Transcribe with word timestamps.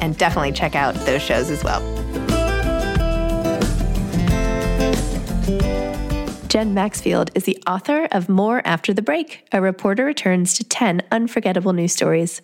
and 0.00 0.16
definitely 0.18 0.52
check 0.52 0.74
out 0.74 0.94
those 1.06 1.22
shows 1.22 1.50
as 1.50 1.62
well. 1.64 1.80
Jen 6.48 6.74
Maxfield 6.74 7.30
is 7.36 7.44
the 7.44 7.62
author 7.64 8.08
of 8.10 8.28
More 8.28 8.60
After 8.64 8.92
the 8.92 9.02
Break. 9.02 9.46
A 9.52 9.60
reporter 9.60 10.04
returns 10.04 10.54
to 10.54 10.64
10 10.64 11.02
unforgettable 11.12 11.72
news 11.72 11.92
stories. 11.92 12.42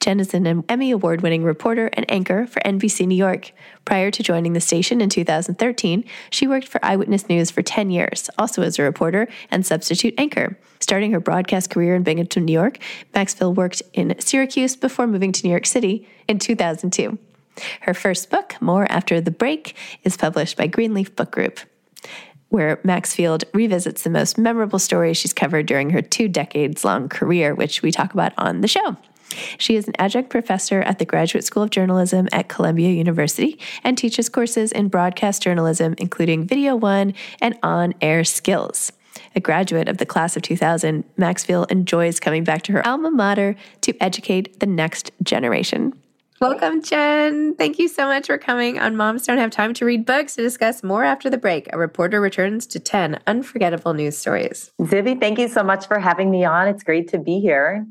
Jen 0.00 0.20
is 0.20 0.34
an 0.34 0.64
Emmy 0.68 0.90
Award 0.90 1.22
winning 1.22 1.44
reporter 1.44 1.88
and 1.94 2.10
anchor 2.10 2.46
for 2.46 2.60
NBC 2.60 3.06
New 3.06 3.14
York. 3.14 3.52
Prior 3.84 4.10
to 4.10 4.22
joining 4.22 4.52
the 4.52 4.60
station 4.60 5.00
in 5.00 5.08
2013, 5.08 6.04
she 6.30 6.46
worked 6.46 6.68
for 6.68 6.84
Eyewitness 6.84 7.28
News 7.28 7.50
for 7.50 7.62
10 7.62 7.90
years, 7.90 8.28
also 8.38 8.62
as 8.62 8.78
a 8.78 8.82
reporter 8.82 9.28
and 9.50 9.64
substitute 9.64 10.14
anchor. 10.18 10.58
Starting 10.80 11.12
her 11.12 11.20
broadcast 11.20 11.70
career 11.70 11.94
in 11.94 12.02
Binghamton, 12.02 12.44
New 12.44 12.52
York, 12.52 12.78
Maxfield 13.14 13.56
worked 13.56 13.82
in 13.92 14.14
Syracuse 14.20 14.76
before 14.76 15.06
moving 15.06 15.32
to 15.32 15.46
New 15.46 15.50
York 15.50 15.66
City 15.66 16.06
in 16.28 16.38
2002. 16.38 17.18
Her 17.82 17.94
first 17.94 18.30
book, 18.30 18.56
More 18.60 18.90
After 18.90 19.20
the 19.20 19.30
Break, 19.30 19.76
is 20.02 20.16
published 20.16 20.56
by 20.56 20.66
Greenleaf 20.66 21.14
Book 21.14 21.30
Group 21.30 21.60
where 22.50 22.78
Maxfield 22.84 23.42
revisits 23.52 24.04
the 24.04 24.10
most 24.10 24.38
memorable 24.38 24.78
stories 24.78 25.16
she's 25.16 25.32
covered 25.32 25.66
during 25.66 25.90
her 25.90 26.00
two 26.00 26.28
decades 26.28 26.84
long 26.84 27.08
career, 27.08 27.52
which 27.52 27.82
we 27.82 27.90
talk 27.90 28.14
about 28.14 28.32
on 28.38 28.60
the 28.60 28.68
show. 28.68 28.96
She 29.58 29.76
is 29.76 29.88
an 29.88 29.94
adjunct 29.98 30.30
professor 30.30 30.80
at 30.82 30.98
the 30.98 31.04
Graduate 31.04 31.44
School 31.44 31.62
of 31.62 31.70
Journalism 31.70 32.28
at 32.32 32.48
Columbia 32.48 32.90
University 32.90 33.58
and 33.82 33.96
teaches 33.96 34.28
courses 34.28 34.72
in 34.72 34.88
broadcast 34.88 35.42
journalism, 35.42 35.94
including 35.98 36.46
Video 36.46 36.76
One 36.76 37.14
and 37.40 37.58
on 37.62 37.94
air 38.00 38.24
skills. 38.24 38.92
A 39.36 39.40
graduate 39.40 39.88
of 39.88 39.98
the 39.98 40.06
class 40.06 40.36
of 40.36 40.42
2000, 40.42 41.04
Maxfield 41.16 41.70
enjoys 41.70 42.20
coming 42.20 42.44
back 42.44 42.62
to 42.62 42.72
her 42.72 42.86
alma 42.86 43.10
mater 43.10 43.56
to 43.82 43.96
educate 44.02 44.60
the 44.60 44.66
next 44.66 45.10
generation. 45.22 45.92
Welcome, 46.40 46.82
Jen. 46.82 47.54
Thank 47.54 47.78
you 47.78 47.88
so 47.88 48.06
much 48.06 48.26
for 48.26 48.38
coming 48.38 48.78
on 48.78 48.96
Moms 48.96 49.26
Don't 49.26 49.38
Have 49.38 49.50
Time 49.50 49.72
to 49.74 49.84
Read 49.84 50.04
Books 50.04 50.34
to 50.34 50.42
discuss 50.42 50.82
more 50.82 51.04
after 51.04 51.30
the 51.30 51.38
break. 51.38 51.72
A 51.72 51.78
reporter 51.78 52.20
returns 52.20 52.66
to 52.68 52.80
10 52.80 53.20
unforgettable 53.26 53.94
news 53.94 54.18
stories. 54.18 54.72
Zibby, 54.82 55.18
thank 55.18 55.38
you 55.38 55.48
so 55.48 55.62
much 55.62 55.86
for 55.86 55.98
having 56.00 56.30
me 56.30 56.44
on. 56.44 56.68
It's 56.68 56.82
great 56.82 57.08
to 57.10 57.18
be 57.18 57.40
here. 57.40 57.86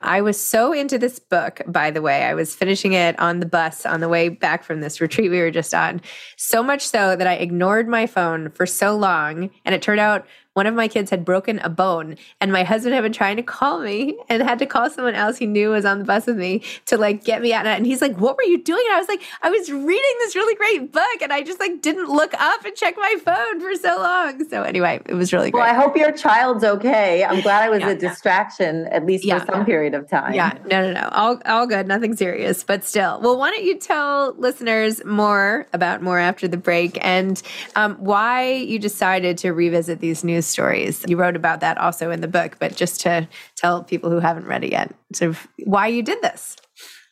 I 0.00 0.20
was 0.20 0.40
so 0.40 0.72
into 0.72 0.98
this 0.98 1.18
book, 1.18 1.60
by 1.66 1.90
the 1.90 2.02
way. 2.02 2.24
I 2.24 2.34
was 2.34 2.54
finishing 2.54 2.92
it 2.92 3.18
on 3.18 3.40
the 3.40 3.46
bus 3.46 3.84
on 3.84 4.00
the 4.00 4.08
way 4.08 4.28
back 4.28 4.64
from 4.64 4.80
this 4.80 5.00
retreat 5.00 5.30
we 5.30 5.40
were 5.40 5.50
just 5.50 5.74
on. 5.74 6.00
So 6.36 6.62
much 6.62 6.86
so 6.86 7.16
that 7.16 7.26
I 7.26 7.34
ignored 7.34 7.88
my 7.88 8.06
phone 8.06 8.50
for 8.50 8.66
so 8.66 8.96
long. 8.96 9.50
And 9.64 9.74
it 9.74 9.82
turned 9.82 10.00
out 10.00 10.26
one 10.60 10.66
of 10.66 10.74
my 10.74 10.88
kids 10.88 11.08
had 11.08 11.24
broken 11.24 11.58
a 11.60 11.70
bone 11.70 12.16
and 12.38 12.52
my 12.52 12.64
husband 12.64 12.94
had 12.94 13.00
been 13.00 13.14
trying 13.14 13.34
to 13.34 13.42
call 13.42 13.80
me 13.80 14.14
and 14.28 14.42
had 14.42 14.58
to 14.58 14.66
call 14.66 14.90
someone 14.90 15.14
else 15.14 15.38
he 15.38 15.46
knew 15.46 15.70
was 15.70 15.86
on 15.86 16.00
the 16.00 16.04
bus 16.04 16.26
with 16.26 16.36
me 16.36 16.62
to 16.84 16.98
like 16.98 17.24
get 17.24 17.40
me 17.40 17.54
out. 17.54 17.64
And 17.64 17.86
he's 17.86 18.02
like 18.02 18.14
what 18.18 18.36
were 18.36 18.42
you 18.42 18.62
doing? 18.62 18.82
And 18.88 18.94
i 18.94 18.98
was 18.98 19.08
like 19.08 19.22
i 19.40 19.48
was 19.48 19.72
reading 19.72 20.14
this 20.18 20.36
really 20.36 20.54
great 20.56 20.92
book 20.92 21.22
and 21.22 21.32
i 21.32 21.40
just 21.40 21.60
like 21.60 21.80
didn't 21.80 22.10
look 22.10 22.34
up 22.34 22.62
and 22.62 22.76
check 22.76 22.94
my 22.98 23.16
phone 23.24 23.58
for 23.58 23.74
so 23.74 23.96
long. 23.96 24.46
So 24.50 24.62
anyway 24.62 25.00
it 25.06 25.14
was 25.14 25.32
really 25.32 25.50
great. 25.50 25.62
Well 25.62 25.70
i 25.70 25.72
hope 25.72 25.96
your 25.96 26.12
child's 26.12 26.62
okay. 26.62 27.24
I'm 27.24 27.40
glad 27.40 27.62
i 27.62 27.70
was 27.70 27.80
yeah, 27.80 27.92
a 27.92 27.94
distraction 27.94 28.86
at 28.88 29.06
least 29.06 29.24
yeah, 29.24 29.38
for 29.38 29.52
some 29.52 29.64
period 29.64 29.94
of 29.94 30.10
time. 30.10 30.34
Yeah 30.34 30.58
no 30.66 30.82
no 30.82 30.92
no. 30.92 31.08
All, 31.12 31.40
all 31.46 31.66
good. 31.66 31.88
Nothing 31.88 32.14
serious 32.14 32.64
but 32.64 32.84
still. 32.84 33.18
Well 33.22 33.38
why 33.38 33.50
don't 33.50 33.64
you 33.64 33.78
tell 33.78 34.34
listeners 34.34 35.02
more 35.06 35.66
about 35.72 36.02
more 36.02 36.18
after 36.18 36.46
the 36.46 36.58
break 36.58 36.98
and 37.00 37.40
um, 37.76 37.94
why 37.94 38.52
you 38.52 38.78
decided 38.78 39.38
to 39.38 39.54
revisit 39.54 40.00
these 40.00 40.22
news 40.22 40.49
stories. 40.50 41.04
You 41.08 41.16
wrote 41.16 41.36
about 41.36 41.60
that 41.60 41.78
also 41.78 42.10
in 42.10 42.20
the 42.20 42.28
book, 42.28 42.56
but 42.58 42.76
just 42.76 43.00
to 43.02 43.28
tell 43.56 43.84
people 43.84 44.10
who 44.10 44.18
haven't 44.18 44.46
read 44.46 44.64
it 44.64 44.72
yet, 44.72 44.94
sort 45.12 45.30
of 45.30 45.46
why 45.64 45.86
you 45.86 46.02
did 46.02 46.20
this. 46.22 46.56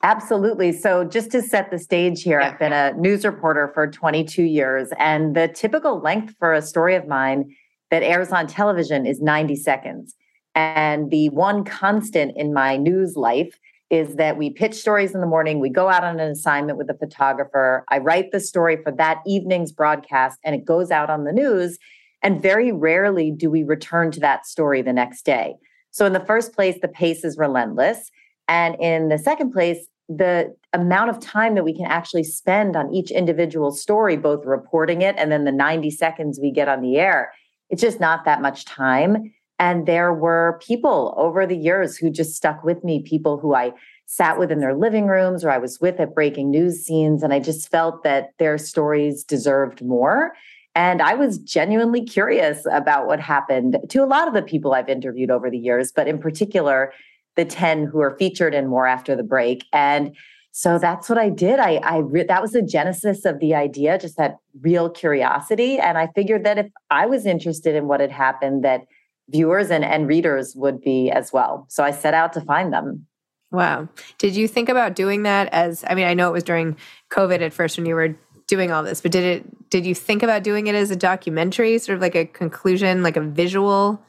Absolutely. 0.03 0.73
So, 0.73 1.05
just 1.05 1.33
to 1.33 1.43
set 1.43 1.71
the 1.71 1.79
stage 1.79 2.23
here, 2.23 2.41
yeah. 2.41 2.51
I've 2.51 2.59
been 2.59 2.73
a 2.73 2.93
news 2.93 3.25
reporter 3.25 3.71
for 3.75 3.91
22 3.91 4.45
years, 4.45 4.91
and 4.99 5.35
the 5.35 5.49
typical 5.49 6.01
length 6.01 6.35
for 6.39 6.53
a 6.53 6.63
story 6.63 6.95
of 6.95 7.09
mine 7.09 7.55
that 7.91 8.03
airs 8.03 8.31
on 8.31 8.47
television 8.47 9.07
is 9.07 9.21
90 9.21 9.57
seconds. 9.57 10.15
And 10.55 11.11
the 11.11 11.31
one 11.31 11.65
constant 11.65 12.37
in 12.37 12.53
my 12.53 12.77
news 12.77 13.17
life 13.17 13.59
is 13.91 14.17
that 14.17 14.37
we 14.37 14.51
pitch 14.51 14.75
stories 14.75 15.15
in 15.15 15.21
the 15.21 15.27
morning, 15.27 15.61
we 15.61 15.71
go 15.71 15.89
out 15.89 16.05
on 16.05 16.21
an 16.21 16.31
assignment 16.31 16.77
with 16.77 16.91
a 16.91 16.95
photographer, 16.99 17.85
I 17.89 17.99
write 17.99 18.33
the 18.33 18.41
story 18.41 18.77
for 18.83 18.93
that 18.93 19.23
evening's 19.27 19.73
broadcast, 19.73 20.39
and 20.45 20.55
it 20.55 20.65
goes 20.65 20.91
out 20.91 21.09
on 21.09 21.25
the 21.25 21.33
news. 21.33 21.79
And 22.23 22.43
very 22.43 22.73
rarely 22.73 23.31
do 23.31 23.51
we 23.51 23.63
return 23.63 24.11
to 24.13 24.21
that 24.21 24.47
story 24.47 24.83
the 24.83 24.93
next 24.93 25.25
day. 25.25 25.55
So, 25.91 26.05
in 26.07 26.13
the 26.13 26.21
first 26.21 26.53
place, 26.53 26.77
the 26.81 26.89
pace 26.89 27.25
is 27.25 27.39
relentless. 27.39 28.11
And 28.49 28.77
in 28.81 29.09
the 29.09 29.19
second 29.19 29.53
place, 29.53 29.87
the 30.09 30.55
amount 30.73 31.11
of 31.11 31.21
time 31.21 31.55
that 31.55 31.65
we 31.65 31.77
can 31.77 31.85
actually 31.85 32.25
spend 32.25 32.77
on 32.77 32.93
each 32.93 33.11
individual 33.11 33.71
story, 33.71 34.17
both 34.17 34.45
reporting 34.45 35.03
it 35.03 35.15
and 35.19 35.31
then 35.31 35.45
the 35.45 35.53
90 35.53 35.91
seconds 35.91 36.41
we 36.41 36.51
get 36.51 36.69
on 36.69 36.81
the 36.81 36.97
air, 36.97 37.33
it's 37.69 37.83
just 37.83 38.01
not 38.01 38.25
that 38.25 38.41
much 38.41 38.65
time. 38.65 39.33
And 39.59 39.87
there 39.87 40.15
were 40.15 40.61
people 40.65 41.15
over 41.17 41.45
the 41.45 41.57
years 41.57 41.97
who 41.97 42.11
just 42.11 42.35
stuck 42.35 42.63
with 42.63 42.85
me, 42.85 43.03
people 43.03 43.39
who 43.39 43.55
I 43.55 43.73
sat 44.07 44.39
with 44.39 44.51
in 44.51 44.61
their 44.61 44.75
living 44.75 45.07
rooms 45.07 45.45
or 45.45 45.51
I 45.51 45.59
was 45.59 45.81
with 45.81 46.01
at 46.01 46.15
breaking 46.15 46.51
news 46.51 46.85
scenes. 46.85 47.23
And 47.23 47.33
I 47.35 47.41
just 47.41 47.69
felt 47.69 48.05
that 48.05 48.31
their 48.39 48.57
stories 48.57 49.25
deserved 49.25 49.85
more. 49.85 50.33
And 50.75 51.03
I 51.03 51.15
was 51.15 51.39
genuinely 51.39 52.05
curious 52.05 52.65
about 52.71 53.07
what 53.07 53.21
happened 53.21 53.79
to 53.89 54.03
a 54.03 54.07
lot 54.07 54.29
of 54.29 54.35
the 54.35 54.43
people 54.43 54.75
I've 54.75 54.89
interviewed 54.89 55.31
over 55.31 55.51
the 55.51 55.59
years, 55.59 55.93
but 55.93 56.07
in 56.07 56.19
particular, 56.19 56.93
the 57.37 57.45
10 57.45 57.87
who 57.87 58.01
are 58.01 58.17
featured 58.17 58.55
in 58.55 58.67
More 58.67 58.87
After 58.87 59.17
the 59.17 59.23
Break. 59.23 59.65
And 59.73 60.15
so 60.53 60.79
that's 60.79 61.09
what 61.09 61.19
I 61.19 61.31
did. 61.31 61.61
I, 61.61 61.77
I 61.77 61.99
re- 61.99 62.25
that 62.25 62.43
was 62.43 62.53
the 62.53 62.63
genesis 62.63 63.25
of 63.25 63.39
the 63.39 63.55
idea, 63.55 63.99
just 63.99 64.17
that 64.17 64.39
real 64.61 64.91
curiosity. 64.91 65.79
And 65.79 65.97
I 65.97 66.09
figured 66.15 66.45
that 66.45 66.59
if 66.59 66.67
I 66.91 67.07
was 67.07 67.27
interested 67.27 67.75
in 67.77 67.87
what 67.87 68.01
had 68.01 68.11
happened, 68.11 68.65
that 68.65 68.83
viewers 69.29 69.71
and, 69.71 69.85
and 69.85 70.09
readers 70.09 70.55
would 70.57 70.81
be 70.81 71.11
as 71.11 71.33
well. 71.33 71.67
So 71.69 71.85
I 71.85 71.91
set 71.91 72.15
out 72.15 72.33
to 72.33 72.41
find 72.41 72.73
them. 72.73 73.07
Wow. 73.51 73.89
Did 74.19 74.37
you 74.37 74.47
think 74.47 74.69
about 74.69 74.95
doing 74.95 75.23
that 75.23 75.49
as 75.53 75.85
I 75.89 75.95
mean, 75.95 76.07
I 76.07 76.15
know 76.15 76.29
it 76.29 76.33
was 76.33 76.45
during 76.45 76.77
COVID 77.11 77.41
at 77.41 77.53
first 77.53 77.79
when 77.79 77.87
you 77.87 77.95
were 77.95 78.15
doing 78.49 78.73
all 78.73 78.83
this, 78.83 79.01
but 79.01 79.13
did 79.13 79.25
it 79.25 79.71
did 79.71 79.87
you 79.87 79.95
think 79.95 80.23
about 80.23 80.43
doing 80.43 80.67
it 80.67 80.75
as 80.75 80.91
a 80.91 80.97
documentary, 80.97 81.79
sort 81.79 81.97
of 81.97 82.03
like 82.03 82.15
a 82.15 82.25
conclusion, 82.25 83.03
like 83.03 83.17
a 83.17 83.21
visual 83.21 84.03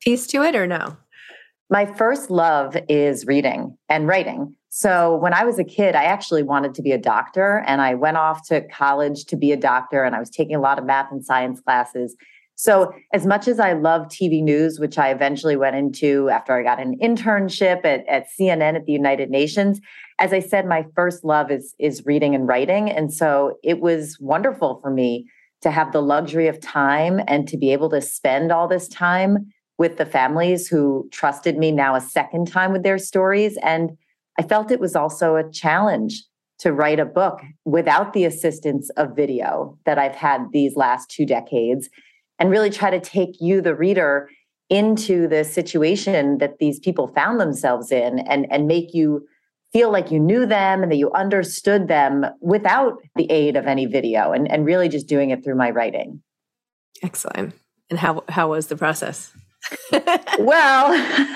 piece 0.00 0.26
to 0.28 0.42
it 0.42 0.56
or 0.56 0.66
no? 0.66 0.96
My 1.68 1.84
first 1.84 2.30
love 2.30 2.76
is 2.88 3.26
reading 3.26 3.76
and 3.88 4.06
writing. 4.06 4.56
So 4.70 5.16
when 5.16 5.34
I 5.34 5.44
was 5.44 5.58
a 5.58 5.64
kid, 5.64 5.94
I 5.94 6.04
actually 6.04 6.42
wanted 6.42 6.74
to 6.74 6.82
be 6.82 6.92
a 6.92 6.98
doctor 6.98 7.64
and 7.66 7.80
I 7.80 7.94
went 7.94 8.16
off 8.16 8.46
to 8.48 8.66
college 8.68 9.24
to 9.26 9.36
be 9.36 9.52
a 9.52 9.56
doctor 9.56 10.04
and 10.04 10.14
I 10.14 10.20
was 10.20 10.30
taking 10.30 10.54
a 10.54 10.60
lot 10.60 10.78
of 10.78 10.84
math 10.84 11.10
and 11.10 11.24
science 11.24 11.60
classes. 11.60 12.16
So, 12.58 12.92
as 13.12 13.26
much 13.26 13.48
as 13.48 13.60
I 13.60 13.74
love 13.74 14.06
TV 14.06 14.42
news, 14.42 14.80
which 14.80 14.96
I 14.96 15.10
eventually 15.10 15.56
went 15.56 15.76
into 15.76 16.30
after 16.30 16.54
I 16.54 16.62
got 16.62 16.80
an 16.80 16.98
internship 17.00 17.84
at, 17.84 18.06
at 18.08 18.28
CNN 18.38 18.76
at 18.76 18.86
the 18.86 18.92
United 18.92 19.28
Nations, 19.28 19.78
as 20.18 20.32
I 20.32 20.40
said, 20.40 20.66
my 20.66 20.86
first 20.94 21.24
love 21.24 21.50
is, 21.50 21.74
is 21.78 22.06
reading 22.06 22.34
and 22.34 22.48
writing. 22.48 22.90
And 22.90 23.12
so 23.12 23.58
it 23.62 23.80
was 23.80 24.18
wonderful 24.20 24.80
for 24.80 24.90
me 24.90 25.30
to 25.62 25.70
have 25.70 25.92
the 25.92 26.02
luxury 26.02 26.48
of 26.48 26.60
time 26.60 27.20
and 27.26 27.46
to 27.48 27.56
be 27.56 27.72
able 27.72 27.90
to 27.90 28.00
spend 28.00 28.52
all 28.52 28.68
this 28.68 28.88
time 28.88 29.52
with 29.78 29.98
the 29.98 30.06
families 30.06 30.68
who 30.68 31.08
trusted 31.12 31.58
me 31.58 31.70
now 31.70 31.94
a 31.94 32.00
second 32.00 32.48
time 32.48 32.72
with 32.72 32.82
their 32.82 32.98
stories. 32.98 33.58
And 33.62 33.90
I 34.38 34.42
felt 34.42 34.70
it 34.70 34.80
was 34.80 34.96
also 34.96 35.36
a 35.36 35.50
challenge 35.50 36.22
to 36.58 36.72
write 36.72 36.98
a 36.98 37.04
book 37.04 37.40
without 37.64 38.14
the 38.14 38.24
assistance 38.24 38.88
of 38.96 39.14
video 39.14 39.78
that 39.84 39.98
I've 39.98 40.14
had 40.14 40.46
these 40.52 40.76
last 40.76 41.10
two 41.10 41.26
decades 41.26 41.90
and 42.38 42.50
really 42.50 42.70
try 42.70 42.90
to 42.90 43.00
take 43.00 43.36
you, 43.40 43.60
the 43.60 43.74
reader, 43.74 44.30
into 44.68 45.28
the 45.28 45.44
situation 45.44 46.38
that 46.38 46.58
these 46.58 46.80
people 46.80 47.08
found 47.08 47.38
themselves 47.38 47.92
in 47.92 48.18
and, 48.20 48.50
and 48.50 48.66
make 48.66 48.94
you 48.94 49.26
feel 49.76 49.92
like 49.92 50.10
you 50.10 50.18
knew 50.18 50.46
them 50.46 50.82
and 50.82 50.90
that 50.90 50.96
you 50.96 51.12
understood 51.12 51.86
them 51.86 52.24
without 52.40 52.94
the 53.14 53.30
aid 53.30 53.56
of 53.56 53.66
any 53.66 53.84
video 53.84 54.32
and, 54.32 54.50
and 54.50 54.64
really 54.64 54.88
just 54.88 55.06
doing 55.06 55.28
it 55.28 55.44
through 55.44 55.54
my 55.54 55.68
writing. 55.68 56.22
Excellent. 57.02 57.52
And 57.90 57.98
how, 57.98 58.24
how 58.30 58.48
was 58.48 58.68
the 58.68 58.76
process? 58.76 59.34
well, 60.38 61.28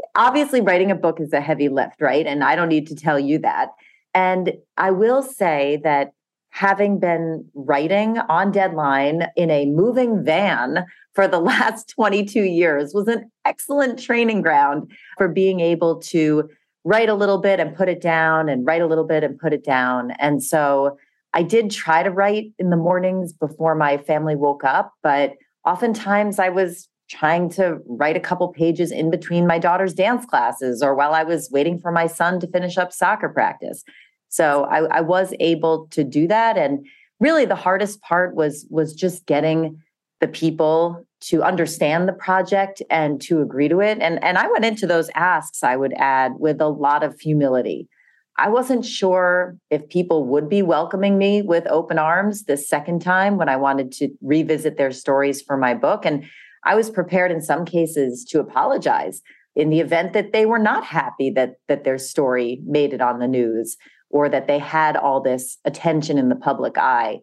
obviously, 0.16 0.60
writing 0.60 0.90
a 0.90 0.96
book 0.96 1.20
is 1.20 1.32
a 1.32 1.40
heavy 1.40 1.68
lift, 1.68 2.00
right? 2.00 2.26
And 2.26 2.42
I 2.42 2.56
don't 2.56 2.68
need 2.68 2.88
to 2.88 2.96
tell 2.96 3.16
you 3.16 3.38
that. 3.38 3.68
And 4.12 4.54
I 4.76 4.90
will 4.90 5.22
say 5.22 5.80
that 5.84 6.10
having 6.50 6.98
been 6.98 7.48
writing 7.54 8.18
on 8.18 8.50
deadline 8.50 9.28
in 9.36 9.52
a 9.52 9.66
moving 9.66 10.24
van 10.24 10.84
for 11.14 11.28
the 11.28 11.38
last 11.52 11.90
22 11.90 12.42
years 12.42 12.92
was 12.92 13.06
an 13.06 13.30
excellent 13.44 14.00
training 14.00 14.42
ground 14.42 14.90
for 15.16 15.28
being 15.28 15.60
able 15.60 16.00
to 16.00 16.48
write 16.88 17.10
a 17.10 17.14
little 17.14 17.36
bit 17.36 17.60
and 17.60 17.76
put 17.76 17.86
it 17.86 18.00
down 18.00 18.48
and 18.48 18.64
write 18.64 18.80
a 18.80 18.86
little 18.86 19.04
bit 19.04 19.22
and 19.22 19.38
put 19.38 19.52
it 19.52 19.62
down. 19.62 20.12
And 20.12 20.42
so 20.42 20.96
I 21.34 21.42
did 21.42 21.70
try 21.70 22.02
to 22.02 22.10
write 22.10 22.52
in 22.58 22.70
the 22.70 22.78
mornings 22.78 23.34
before 23.34 23.74
my 23.74 23.98
family 23.98 24.34
woke 24.34 24.64
up, 24.64 24.94
but 25.02 25.34
oftentimes 25.66 26.38
I 26.38 26.48
was 26.48 26.88
trying 27.10 27.50
to 27.50 27.78
write 27.86 28.16
a 28.16 28.20
couple 28.20 28.48
pages 28.48 28.90
in 28.90 29.10
between 29.10 29.46
my 29.46 29.58
daughter's 29.58 29.92
dance 29.92 30.24
classes 30.24 30.82
or 30.82 30.94
while 30.94 31.12
I 31.12 31.24
was 31.24 31.50
waiting 31.50 31.78
for 31.78 31.92
my 31.92 32.06
son 32.06 32.40
to 32.40 32.46
finish 32.46 32.78
up 32.78 32.90
soccer 32.90 33.28
practice. 33.28 33.84
So 34.30 34.64
I, 34.64 34.84
I 34.98 35.00
was 35.02 35.34
able 35.40 35.88
to 35.88 36.04
do 36.04 36.26
that. 36.28 36.56
And 36.56 36.86
really 37.20 37.44
the 37.44 37.54
hardest 37.54 38.00
part 38.00 38.34
was 38.34 38.66
was 38.70 38.94
just 38.94 39.26
getting 39.26 39.82
the 40.20 40.28
people 40.28 41.06
to 41.20 41.42
understand 41.42 42.08
the 42.08 42.12
project 42.12 42.82
and 42.90 43.20
to 43.22 43.40
agree 43.40 43.68
to 43.68 43.80
it. 43.80 43.98
And, 44.00 44.22
and 44.22 44.38
I 44.38 44.48
went 44.48 44.64
into 44.64 44.86
those 44.86 45.10
asks, 45.14 45.62
I 45.62 45.76
would 45.76 45.92
add, 45.94 46.32
with 46.38 46.60
a 46.60 46.68
lot 46.68 47.02
of 47.02 47.18
humility. 47.20 47.88
I 48.38 48.48
wasn't 48.48 48.84
sure 48.84 49.56
if 49.68 49.88
people 49.88 50.24
would 50.26 50.48
be 50.48 50.62
welcoming 50.62 51.18
me 51.18 51.42
with 51.42 51.66
open 51.66 51.98
arms 51.98 52.44
the 52.44 52.56
second 52.56 53.02
time 53.02 53.36
when 53.36 53.48
I 53.48 53.56
wanted 53.56 53.90
to 53.92 54.10
revisit 54.22 54.76
their 54.76 54.92
stories 54.92 55.42
for 55.42 55.56
my 55.56 55.74
book. 55.74 56.06
And 56.06 56.24
I 56.64 56.76
was 56.76 56.88
prepared 56.88 57.32
in 57.32 57.42
some 57.42 57.64
cases 57.64 58.24
to 58.26 58.38
apologize 58.38 59.22
in 59.56 59.70
the 59.70 59.80
event 59.80 60.12
that 60.12 60.32
they 60.32 60.46
were 60.46 60.58
not 60.58 60.84
happy 60.84 61.30
that, 61.30 61.54
that 61.66 61.82
their 61.82 61.98
story 61.98 62.60
made 62.64 62.92
it 62.92 63.00
on 63.00 63.18
the 63.18 63.26
news 63.26 63.76
or 64.10 64.28
that 64.28 64.46
they 64.46 64.58
had 64.58 64.96
all 64.96 65.20
this 65.20 65.58
attention 65.64 66.16
in 66.16 66.28
the 66.28 66.36
public 66.36 66.78
eye. 66.78 67.18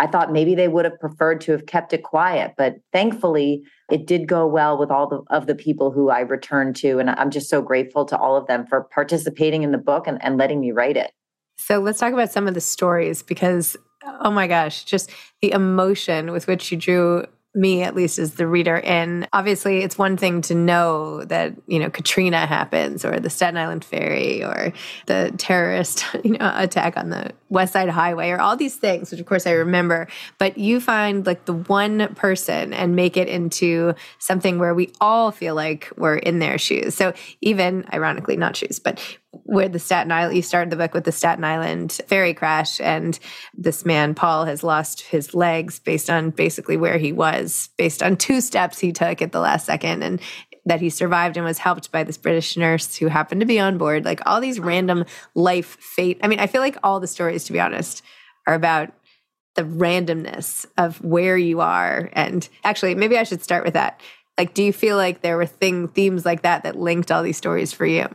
I 0.00 0.06
thought 0.06 0.32
maybe 0.32 0.54
they 0.54 0.68
would 0.68 0.84
have 0.84 0.98
preferred 0.98 1.40
to 1.42 1.52
have 1.52 1.66
kept 1.66 1.92
it 1.92 2.02
quiet, 2.02 2.54
but 2.58 2.76
thankfully 2.92 3.62
it 3.90 4.06
did 4.06 4.26
go 4.26 4.46
well 4.46 4.76
with 4.76 4.90
all 4.90 5.08
the, 5.08 5.22
of 5.30 5.46
the 5.46 5.54
people 5.54 5.92
who 5.92 6.10
I 6.10 6.20
returned 6.20 6.76
to. 6.76 6.98
And 6.98 7.10
I'm 7.10 7.30
just 7.30 7.48
so 7.48 7.62
grateful 7.62 8.04
to 8.06 8.18
all 8.18 8.36
of 8.36 8.46
them 8.46 8.66
for 8.66 8.88
participating 8.92 9.62
in 9.62 9.70
the 9.70 9.78
book 9.78 10.06
and, 10.06 10.22
and 10.22 10.36
letting 10.36 10.60
me 10.60 10.72
write 10.72 10.96
it. 10.96 11.12
So 11.56 11.78
let's 11.78 12.00
talk 12.00 12.12
about 12.12 12.32
some 12.32 12.48
of 12.48 12.54
the 12.54 12.60
stories 12.60 13.22
because, 13.22 13.76
oh 14.20 14.30
my 14.30 14.48
gosh, 14.48 14.84
just 14.84 15.10
the 15.40 15.52
emotion 15.52 16.32
with 16.32 16.48
which 16.48 16.72
you 16.72 16.78
drew 16.78 17.26
me 17.54 17.82
at 17.82 17.94
least 17.94 18.18
as 18.18 18.34
the 18.34 18.46
reader. 18.46 18.80
And 18.80 19.28
obviously 19.32 19.78
it's 19.78 19.96
one 19.96 20.16
thing 20.16 20.40
to 20.42 20.54
know 20.54 21.24
that 21.24 21.54
you 21.66 21.78
know 21.78 21.88
katrina 21.88 22.46
happens 22.46 23.04
or 23.04 23.20
the 23.20 23.30
staten 23.30 23.56
island 23.56 23.84
ferry 23.84 24.42
or 24.42 24.72
the 25.06 25.32
terrorist 25.38 26.04
you 26.24 26.32
know 26.32 26.52
attack 26.56 26.96
on 26.96 27.10
the 27.10 27.32
west 27.48 27.72
side 27.72 27.88
highway 27.88 28.30
or 28.30 28.40
all 28.40 28.56
these 28.56 28.76
things 28.76 29.10
which 29.10 29.20
of 29.20 29.26
course 29.26 29.46
i 29.46 29.52
remember. 29.52 30.08
But 30.38 30.58
you 30.58 30.80
find 30.80 31.24
like 31.24 31.44
the 31.44 31.54
one 31.54 32.14
person 32.14 32.72
and 32.72 32.96
make 32.96 33.16
it 33.16 33.28
into 33.28 33.94
something 34.18 34.58
where 34.58 34.74
we 34.74 34.92
all 35.00 35.30
feel 35.30 35.54
like 35.54 35.90
we're 35.96 36.16
in 36.16 36.40
their 36.40 36.58
shoes. 36.58 36.94
So 36.94 37.12
even 37.40 37.86
ironically 37.92 38.36
not 38.36 38.56
shoes 38.56 38.78
but 38.78 39.00
where 39.44 39.68
the 39.68 39.78
Staten 39.78 40.12
Island, 40.12 40.36
you 40.36 40.42
started 40.42 40.70
the 40.70 40.76
book 40.76 40.94
with 40.94 41.04
the 41.04 41.12
Staten 41.12 41.44
Island 41.44 42.00
ferry 42.06 42.34
crash, 42.34 42.80
and 42.80 43.18
this 43.56 43.84
man, 43.84 44.14
Paul, 44.14 44.44
has 44.44 44.62
lost 44.62 45.02
his 45.02 45.34
legs 45.34 45.78
based 45.78 46.08
on 46.08 46.30
basically 46.30 46.76
where 46.76 46.98
he 46.98 47.12
was, 47.12 47.70
based 47.76 48.02
on 48.02 48.16
two 48.16 48.40
steps 48.40 48.78
he 48.78 48.92
took 48.92 49.20
at 49.20 49.32
the 49.32 49.40
last 49.40 49.66
second, 49.66 50.02
and 50.02 50.20
that 50.66 50.80
he 50.80 50.88
survived 50.90 51.36
and 51.36 51.44
was 51.44 51.58
helped 51.58 51.92
by 51.92 52.04
this 52.04 52.16
British 52.16 52.56
nurse 52.56 52.96
who 52.96 53.08
happened 53.08 53.40
to 53.40 53.46
be 53.46 53.60
on 53.60 53.76
board. 53.76 54.04
Like 54.04 54.20
all 54.26 54.40
these 54.40 54.58
random 54.58 55.04
life 55.34 55.76
fate. 55.80 56.18
I 56.22 56.28
mean, 56.28 56.40
I 56.40 56.46
feel 56.46 56.62
like 56.62 56.78
all 56.82 57.00
the 57.00 57.06
stories, 57.06 57.44
to 57.44 57.52
be 57.52 57.60
honest, 57.60 58.02
are 58.46 58.54
about 58.54 58.92
the 59.56 59.62
randomness 59.62 60.66
of 60.76 61.02
where 61.04 61.36
you 61.36 61.60
are. 61.60 62.10
And 62.12 62.48
actually, 62.64 62.94
maybe 62.94 63.18
I 63.18 63.24
should 63.24 63.42
start 63.42 63.64
with 63.64 63.74
that. 63.74 64.00
Like, 64.36 64.54
do 64.54 64.64
you 64.64 64.72
feel 64.72 64.96
like 64.96 65.20
there 65.20 65.36
were 65.36 65.46
thing 65.46 65.88
themes 65.88 66.24
like 66.24 66.42
that 66.42 66.64
that 66.64 66.76
linked 66.76 67.12
all 67.12 67.22
these 67.22 67.36
stories 67.36 67.72
for 67.72 67.86
you? 67.86 68.08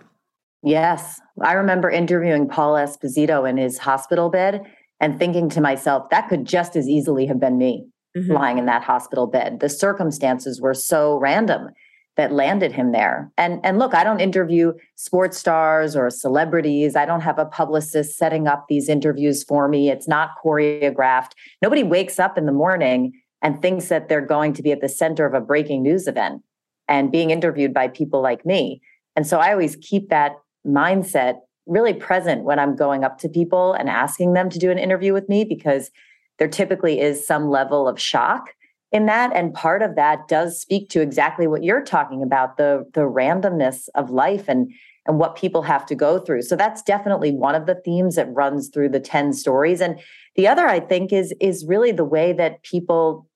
Yes. 0.63 1.19
I 1.41 1.53
remember 1.53 1.89
interviewing 1.89 2.47
Paul 2.47 2.73
Esposito 2.73 3.49
in 3.49 3.57
his 3.57 3.77
hospital 3.77 4.29
bed 4.29 4.65
and 4.99 5.17
thinking 5.17 5.49
to 5.49 5.61
myself, 5.61 6.09
that 6.09 6.27
could 6.27 6.45
just 6.45 6.75
as 6.75 6.87
easily 6.87 7.25
have 7.27 7.39
been 7.39 7.57
me 7.57 7.87
mm-hmm. 8.17 8.31
lying 8.31 8.57
in 8.57 8.65
that 8.65 8.83
hospital 8.83 9.27
bed. 9.27 9.59
The 9.59 9.69
circumstances 9.69 10.59
were 10.59 10.73
so 10.73 11.17
random 11.17 11.69
that 12.17 12.33
landed 12.33 12.73
him 12.73 12.91
there. 12.91 13.31
And 13.37 13.61
and 13.63 13.79
look, 13.79 13.93
I 13.93 14.03
don't 14.03 14.19
interview 14.19 14.73
sports 14.95 15.37
stars 15.37 15.95
or 15.95 16.09
celebrities. 16.09 16.97
I 16.97 17.05
don't 17.05 17.21
have 17.21 17.39
a 17.39 17.45
publicist 17.45 18.17
setting 18.17 18.45
up 18.45 18.65
these 18.67 18.89
interviews 18.89 19.45
for 19.45 19.69
me. 19.69 19.89
It's 19.89 20.07
not 20.07 20.31
choreographed. 20.43 21.31
Nobody 21.61 21.83
wakes 21.83 22.19
up 22.19 22.37
in 22.37 22.45
the 22.45 22.51
morning 22.51 23.13
and 23.41 23.61
thinks 23.61 23.87
that 23.87 24.09
they're 24.09 24.19
going 24.19 24.51
to 24.53 24.61
be 24.61 24.73
at 24.73 24.81
the 24.81 24.89
center 24.89 25.25
of 25.25 25.33
a 25.33 25.39
breaking 25.39 25.81
news 25.81 26.07
event 26.07 26.41
and 26.89 27.09
being 27.09 27.29
interviewed 27.29 27.73
by 27.73 27.87
people 27.87 28.21
like 28.21 28.45
me. 28.45 28.81
And 29.15 29.25
so 29.25 29.39
I 29.39 29.53
always 29.53 29.77
keep 29.77 30.09
that 30.09 30.33
mindset 30.65 31.39
really 31.65 31.93
present 31.93 32.43
when 32.43 32.59
I'm 32.59 32.75
going 32.75 33.03
up 33.03 33.19
to 33.19 33.29
people 33.29 33.73
and 33.73 33.89
asking 33.89 34.33
them 34.33 34.49
to 34.49 34.59
do 34.59 34.71
an 34.71 34.79
interview 34.79 35.13
with 35.13 35.29
me 35.29 35.43
because 35.43 35.91
there 36.39 36.47
typically 36.47 36.99
is 36.99 37.25
some 37.25 37.49
level 37.49 37.87
of 37.87 37.99
shock 37.99 38.49
in 38.91 39.05
that. 39.05 39.35
And 39.35 39.53
part 39.53 39.81
of 39.81 39.95
that 39.95 40.27
does 40.27 40.59
speak 40.59 40.89
to 40.89 41.01
exactly 41.01 41.45
what 41.45 41.63
you're 41.63 41.83
talking 41.83 42.23
about 42.23 42.57
the 42.57 42.85
the 42.93 43.01
randomness 43.01 43.87
of 43.95 44.09
life 44.09 44.45
and 44.47 44.71
and 45.05 45.17
what 45.17 45.35
people 45.35 45.61
have 45.61 45.85
to 45.87 45.95
go 45.95 46.19
through. 46.19 46.41
So 46.43 46.55
that's 46.55 46.81
definitely 46.81 47.31
one 47.31 47.55
of 47.55 47.65
the 47.65 47.79
themes 47.85 48.15
that 48.15 48.33
runs 48.33 48.69
through 48.69 48.89
the 48.89 48.99
10 48.99 49.33
stories. 49.33 49.81
And 49.81 49.99
the 50.35 50.47
other 50.47 50.67
i 50.67 50.79
think 50.79 51.11
is 51.13 51.33
is 51.39 51.65
really 51.67 51.91
the 51.91 52.05
way 52.05 52.33
that 52.33 52.63
people 52.63 53.27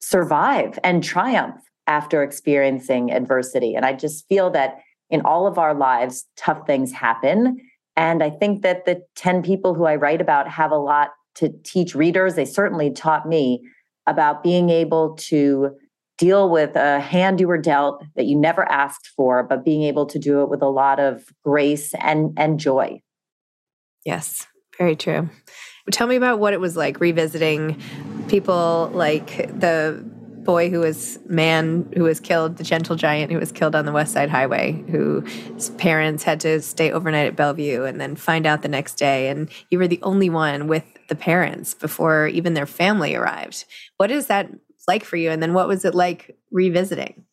survive 0.00 0.78
and 0.84 1.02
triumph 1.02 1.60
after 1.86 2.22
experiencing 2.22 3.10
adversity. 3.10 3.74
And 3.74 3.84
i 3.84 3.92
just 3.92 4.26
feel 4.28 4.50
that 4.50 4.78
in 5.12 5.20
all 5.20 5.46
of 5.46 5.58
our 5.58 5.74
lives, 5.74 6.26
tough 6.36 6.66
things 6.66 6.90
happen. 6.90 7.60
And 7.96 8.22
I 8.22 8.30
think 8.30 8.62
that 8.62 8.86
the 8.86 9.02
10 9.14 9.42
people 9.42 9.74
who 9.74 9.84
I 9.84 9.94
write 9.94 10.22
about 10.22 10.48
have 10.48 10.72
a 10.72 10.76
lot 10.76 11.10
to 11.36 11.50
teach 11.62 11.94
readers. 11.94 12.34
They 12.34 12.46
certainly 12.46 12.90
taught 12.90 13.28
me 13.28 13.68
about 14.06 14.42
being 14.42 14.70
able 14.70 15.14
to 15.16 15.76
deal 16.18 16.48
with 16.48 16.76
a 16.76 17.00
hand 17.00 17.40
you 17.40 17.48
were 17.48 17.58
dealt 17.58 18.04
that 18.16 18.24
you 18.24 18.38
never 18.38 18.70
asked 18.70 19.10
for, 19.16 19.42
but 19.42 19.64
being 19.64 19.82
able 19.82 20.06
to 20.06 20.18
do 20.18 20.42
it 20.42 20.48
with 20.48 20.62
a 20.62 20.68
lot 20.68 20.98
of 20.98 21.24
grace 21.44 21.94
and, 21.94 22.32
and 22.36 22.58
joy. 22.58 23.00
Yes, 24.04 24.46
very 24.78 24.96
true. 24.96 25.28
Tell 25.90 26.06
me 26.06 26.16
about 26.16 26.38
what 26.38 26.52
it 26.52 26.60
was 26.60 26.76
like 26.76 27.00
revisiting 27.00 27.80
people 28.28 28.90
like 28.94 29.36
the 29.58 30.04
boy 30.44 30.70
who 30.70 30.80
was 30.80 31.18
man 31.26 31.90
who 31.96 32.04
was 32.04 32.20
killed, 32.20 32.56
the 32.56 32.64
gentle 32.64 32.96
giant 32.96 33.32
who 33.32 33.38
was 33.38 33.52
killed 33.52 33.74
on 33.74 33.86
the 33.86 33.92
West 33.92 34.12
Side 34.12 34.30
Highway, 34.30 34.84
whose 34.90 35.70
parents 35.78 36.24
had 36.24 36.40
to 36.40 36.60
stay 36.60 36.90
overnight 36.90 37.26
at 37.26 37.36
Bellevue 37.36 37.84
and 37.84 38.00
then 38.00 38.16
find 38.16 38.46
out 38.46 38.62
the 38.62 38.68
next 38.68 38.94
day. 38.94 39.28
And 39.28 39.48
you 39.70 39.78
were 39.78 39.88
the 39.88 40.02
only 40.02 40.30
one 40.30 40.66
with 40.66 40.84
the 41.08 41.14
parents 41.14 41.74
before 41.74 42.26
even 42.28 42.54
their 42.54 42.66
family 42.66 43.14
arrived. 43.14 43.64
What 43.96 44.10
is 44.10 44.26
that 44.26 44.50
like 44.88 45.04
for 45.04 45.16
you? 45.16 45.30
And 45.30 45.42
then 45.42 45.54
what 45.54 45.68
was 45.68 45.84
it 45.84 45.94
like 45.94 46.36
revisiting? 46.50 47.24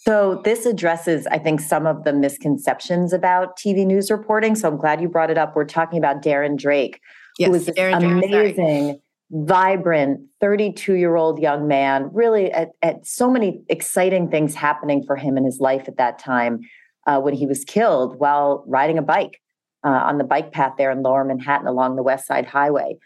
So, 0.00 0.40
this 0.42 0.64
addresses, 0.64 1.26
I 1.26 1.38
think, 1.38 1.60
some 1.60 1.86
of 1.86 2.04
the 2.04 2.14
misconceptions 2.14 3.12
about 3.12 3.58
TV 3.58 3.84
news 3.84 4.10
reporting. 4.10 4.54
So, 4.54 4.68
I'm 4.68 4.78
glad 4.78 5.02
you 5.02 5.08
brought 5.08 5.30
it 5.30 5.36
up. 5.36 5.54
We're 5.54 5.66
talking 5.66 5.98
about 5.98 6.22
Darren 6.22 6.56
Drake, 6.56 7.00
yes, 7.38 7.48
who 7.48 7.52
was 7.52 7.66
Darren 7.66 8.02
amazing 8.02 9.00
vibrant 9.30 10.20
32 10.40 10.94
year 10.94 11.16
old 11.16 11.38
young 11.38 11.68
man, 11.68 12.10
really 12.12 12.50
at, 12.52 12.70
at, 12.82 13.06
so 13.06 13.30
many 13.30 13.62
exciting 13.68 14.30
things 14.30 14.54
happening 14.54 15.04
for 15.06 15.16
him 15.16 15.36
in 15.36 15.44
his 15.44 15.60
life 15.60 15.86
at 15.86 15.98
that 15.98 16.18
time 16.18 16.60
uh, 17.06 17.20
when 17.20 17.34
he 17.34 17.46
was 17.46 17.64
killed 17.64 18.18
while 18.18 18.64
riding 18.66 18.98
a 18.98 19.02
bike 19.02 19.40
uh, 19.84 19.88
on 19.88 20.18
the 20.18 20.24
bike 20.24 20.52
path 20.52 20.74
there 20.78 20.90
in 20.90 21.02
lower 21.02 21.24
Manhattan 21.24 21.66
along 21.66 21.96
the 21.96 22.02
West 22.02 22.26
Side 22.26 22.46
Highway. 22.46 22.96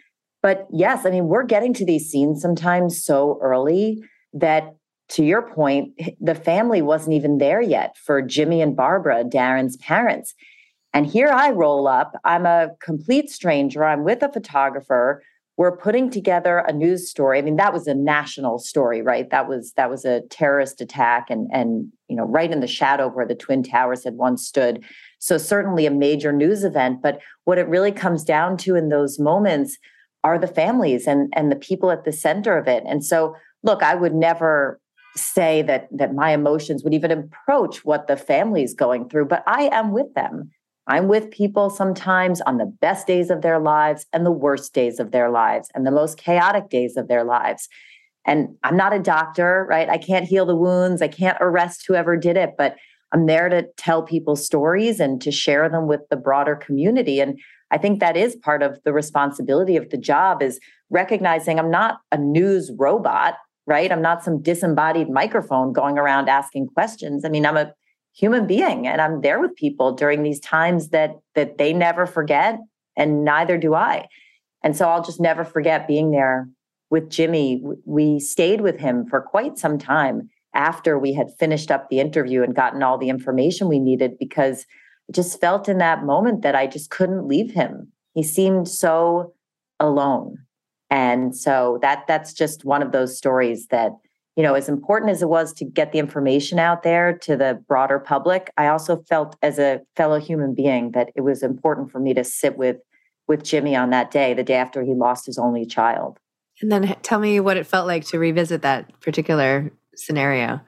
But 0.43 0.67
yes, 0.73 1.07
I 1.07 1.11
mean, 1.11 1.27
we're 1.27 1.45
getting 1.45 1.75
to 1.75 1.85
these 1.85 2.11
scenes 2.11 2.41
sometimes 2.41 3.05
so 3.05 3.39
early 3.41 4.03
that 4.33 4.75
to 5.11 5.25
your 5.25 5.43
point, 5.43 5.93
the 6.21 6.35
family 6.35 6.83
wasn't 6.83 7.15
even 7.15 7.39
there 7.39 7.61
yet 7.61 7.97
for 7.97 8.23
Jimmy 8.23 8.61
and 8.63 8.75
Barbara, 8.77 9.25
Darren's 9.25 9.77
parents. 9.77 10.35
And 10.95 11.07
here 11.07 11.29
I 11.29 11.51
roll 11.51 11.87
up. 11.87 12.13
I'm 12.25 12.47
a 12.47 12.71
complete 12.81 13.31
stranger. 13.31 13.85
I'm 13.85 14.05
with 14.05 14.23
a 14.23 14.33
photographer 14.33 15.23
we're 15.63 15.77
putting 15.77 16.11
together 16.11 16.59
a 16.67 16.73
news 16.73 17.09
story. 17.09 17.39
I 17.39 17.43
mean, 17.43 17.55
that 17.55 17.73
was 17.73 17.87
a 17.87 17.95
national 17.95 18.59
story, 18.59 19.01
right? 19.01 19.31
That 19.31 19.49
was 19.49 19.73
that 19.77 19.89
was 19.89 20.05
a 20.05 20.23
terrorist 20.23 20.81
attack 20.81 21.31
and 21.31 21.49
and 21.53 21.87
you 22.09 22.17
know, 22.17 22.25
right 22.25 22.51
in 22.51 22.59
the 22.59 22.67
shadow 22.67 23.07
where 23.07 23.29
the 23.29 23.37
Twin 23.37 23.63
Towers 23.63 24.03
had 24.03 24.15
once 24.15 24.45
stood. 24.45 24.83
So 25.21 25.39
certainly 25.39 25.87
a 25.87 25.91
major 25.93 26.33
news 26.33 26.65
event. 26.65 27.01
But 27.01 27.21
what 27.45 27.59
it 27.59 27.69
really 27.69 27.93
comes 27.93 28.25
down 28.25 28.57
to 28.57 28.75
in 28.75 28.89
those 28.89 29.21
moments 29.21 29.79
are 30.25 30.37
the 30.37 30.49
families 30.49 31.07
and 31.07 31.33
and 31.37 31.53
the 31.53 31.63
people 31.69 31.93
at 31.93 32.05
the 32.05 32.13
center 32.13 32.59
of 32.59 32.67
it. 32.67 32.83
And 32.85 33.05
so 33.05 33.37
look, 33.63 33.85
I 33.85 33.95
would 33.95 34.17
never 34.17 34.81
say 35.15 35.63
that 35.63 35.87
that 35.93 36.13
my 36.13 36.33
emotions 36.33 36.83
would 36.83 36.93
even 36.93 37.13
approach 37.13 37.85
what 37.85 38.09
the 38.09 38.17
family's 38.17 38.75
going 38.75 39.09
through, 39.09 39.27
but 39.27 39.45
I 39.47 39.69
am 39.71 39.93
with 39.93 40.13
them. 40.15 40.51
I'm 40.87 41.09
with 41.09 41.31
people 41.31 41.71
sometimes 41.71 42.41
on 42.41 42.59
the 42.59 42.67
best 42.67 43.07
days 43.07 43.31
of 43.31 43.43
their 43.43 43.61
lives 43.61 44.07
and 44.13 44.27
the 44.27 44.33
worst 44.33 44.75
days 44.75 44.99
of 44.99 45.13
their 45.13 45.31
lives 45.31 45.69
and 45.75 45.87
the 45.87 45.93
most 45.93 46.19
chaotic 46.19 46.71
days 46.71 46.97
of 46.97 47.09
their 47.09 47.25
lives. 47.25 47.69
And 48.27 48.57
I'm 48.63 48.77
not 48.77 48.93
a 48.93 48.99
doctor, 48.99 49.67
right? 49.69 49.89
I 49.89 49.99
can't 49.99 50.27
heal 50.27 50.47
the 50.47 50.57
wounds. 50.57 51.03
I 51.03 51.09
can't 51.09 51.39
arrest 51.41 51.85
whoever 51.87 52.17
did 52.17 52.37
it, 52.37 52.55
but 52.59 52.77
I'm 53.13 53.27
there 53.27 53.49
to 53.49 53.67
tell 53.77 54.03
people 54.03 54.37
stories 54.37 54.99
and 54.99 55.21
to 55.21 55.31
share 55.31 55.69
them 55.69 55.87
with 55.87 56.01
the 56.11 56.17
broader 56.17 56.57
community. 56.57 57.21
And 57.21 57.39
I 57.71 57.79
think 57.79 58.01
that 58.01 58.17
is 58.17 58.37
part 58.37 58.63
of 58.63 58.79
the 58.85 58.93
responsibility 58.93 59.77
of 59.77 59.91
the 59.91 59.99
job 59.99 60.43
is 60.43 60.61
recognizing 60.91 61.59
I'm 61.59 61.71
not 61.71 61.99
a 62.11 62.19
news 62.19 62.71
robot, 62.77 63.35
right? 63.67 63.91
I'm 63.91 64.03
not 64.03 64.25
some 64.25 64.43
disembodied 64.43 65.09
microphone 65.09 65.73
going 65.73 65.99
around 65.99 66.29
asking 66.29 66.69
questions. 66.69 67.25
I 67.25 67.29
mean, 67.29 67.47
I'm 67.47 67.57
a 67.57 67.73
human 68.15 68.47
being. 68.47 68.87
And 68.87 69.01
i'm 69.01 69.21
there 69.21 69.41
with 69.41 69.57
people 69.57 69.93
during 69.93 70.23
these 70.23 70.41
times 70.41 70.91
that 70.91 71.13
that 71.35 71.59
they 71.59 71.73
never 71.73 72.07
forget 72.07 72.59
and 72.97 73.25
neither 73.25 73.59
do 73.59 73.75
i. 73.75 74.07
And 74.63 74.77
so 74.77 74.89
i'll 74.89 75.05
just 75.05 75.21
never 75.21 75.45
forget 75.45 75.89
being 75.89 76.11
there 76.11 76.49
with 76.91 77.11
jimmy. 77.11 77.63
We 77.85 78.21
stayed 78.21 78.61
with 78.61 78.79
him 78.79 79.07
for 79.07 79.21
quite 79.21 79.59
some 79.59 79.79
time 79.79 80.31
after 80.55 80.99
we 80.99 81.15
had 81.15 81.31
finished 81.39 81.71
up 81.71 81.89
the 81.89 82.01
interview 82.01 82.43
and 82.43 82.55
gotten 82.55 82.83
all 82.83 82.99
the 82.99 83.09
information 83.09 83.69
we 83.69 83.79
needed 83.79 84.19
because 84.19 84.67
i 85.09 85.13
just 85.13 85.41
felt 85.41 85.69
in 85.69 85.79
that 85.79 86.05
moment 86.05 86.43
that 86.43 86.55
i 86.55 86.67
just 86.67 86.91
couldn't 86.91 87.29
leave 87.29 87.53
him. 87.53 87.93
He 88.15 88.23
seemed 88.23 88.69
so 88.69 89.35
alone. 89.81 90.37
And 90.91 91.35
so 91.35 91.79
that 91.81 92.05
that's 92.07 92.35
just 92.35 92.67
one 92.67 92.83
of 92.83 92.93
those 92.93 93.17
stories 93.17 93.69
that 93.69 93.93
you 94.37 94.43
know, 94.43 94.55
as 94.55 94.69
important 94.69 95.11
as 95.11 95.23
it 95.23 95.29
was 95.29 95.53
to 95.55 95.65
get 95.65 95.93
the 95.93 95.99
information 95.99 96.59
out 96.59 96.83
there 96.83 97.17
to 97.19 97.37
the 97.37 97.63
broader 97.69 97.99
public, 97.99 98.51
I 98.57 98.69
also 98.69 99.03
felt 99.09 99.37
as 99.43 99.59
a 99.59 99.81
fellow 99.97 100.19
human 100.19 100.55
being 100.55 100.93
that 100.93 101.11
it 101.15 101.21
was 101.21 101.43
important 101.43 101.91
for 101.91 101.99
me 101.99 102.15
to 102.15 102.25
sit 102.25 102.57
with 102.57 102.77
with 103.29 103.45
Jimmy 103.45 103.77
on 103.77 103.91
that 103.91 104.11
day, 104.11 104.35
the 104.35 104.43
day 104.43 104.55
after 104.55 104.83
he 104.83 104.95
lost 104.95 105.27
his 105.27 105.39
only 105.39 105.65
child. 105.65 106.19
And 106.61 106.73
then 106.73 106.97
tell 107.03 107.21
me 107.21 107.41
what 107.41 107.57
it 107.57 107.67
felt 107.67 107.87
like 107.87 108.05
to 108.07 108.19
revisit 108.19 108.63
that 108.63 109.01
particular 109.01 109.71
scenario. 109.95 110.61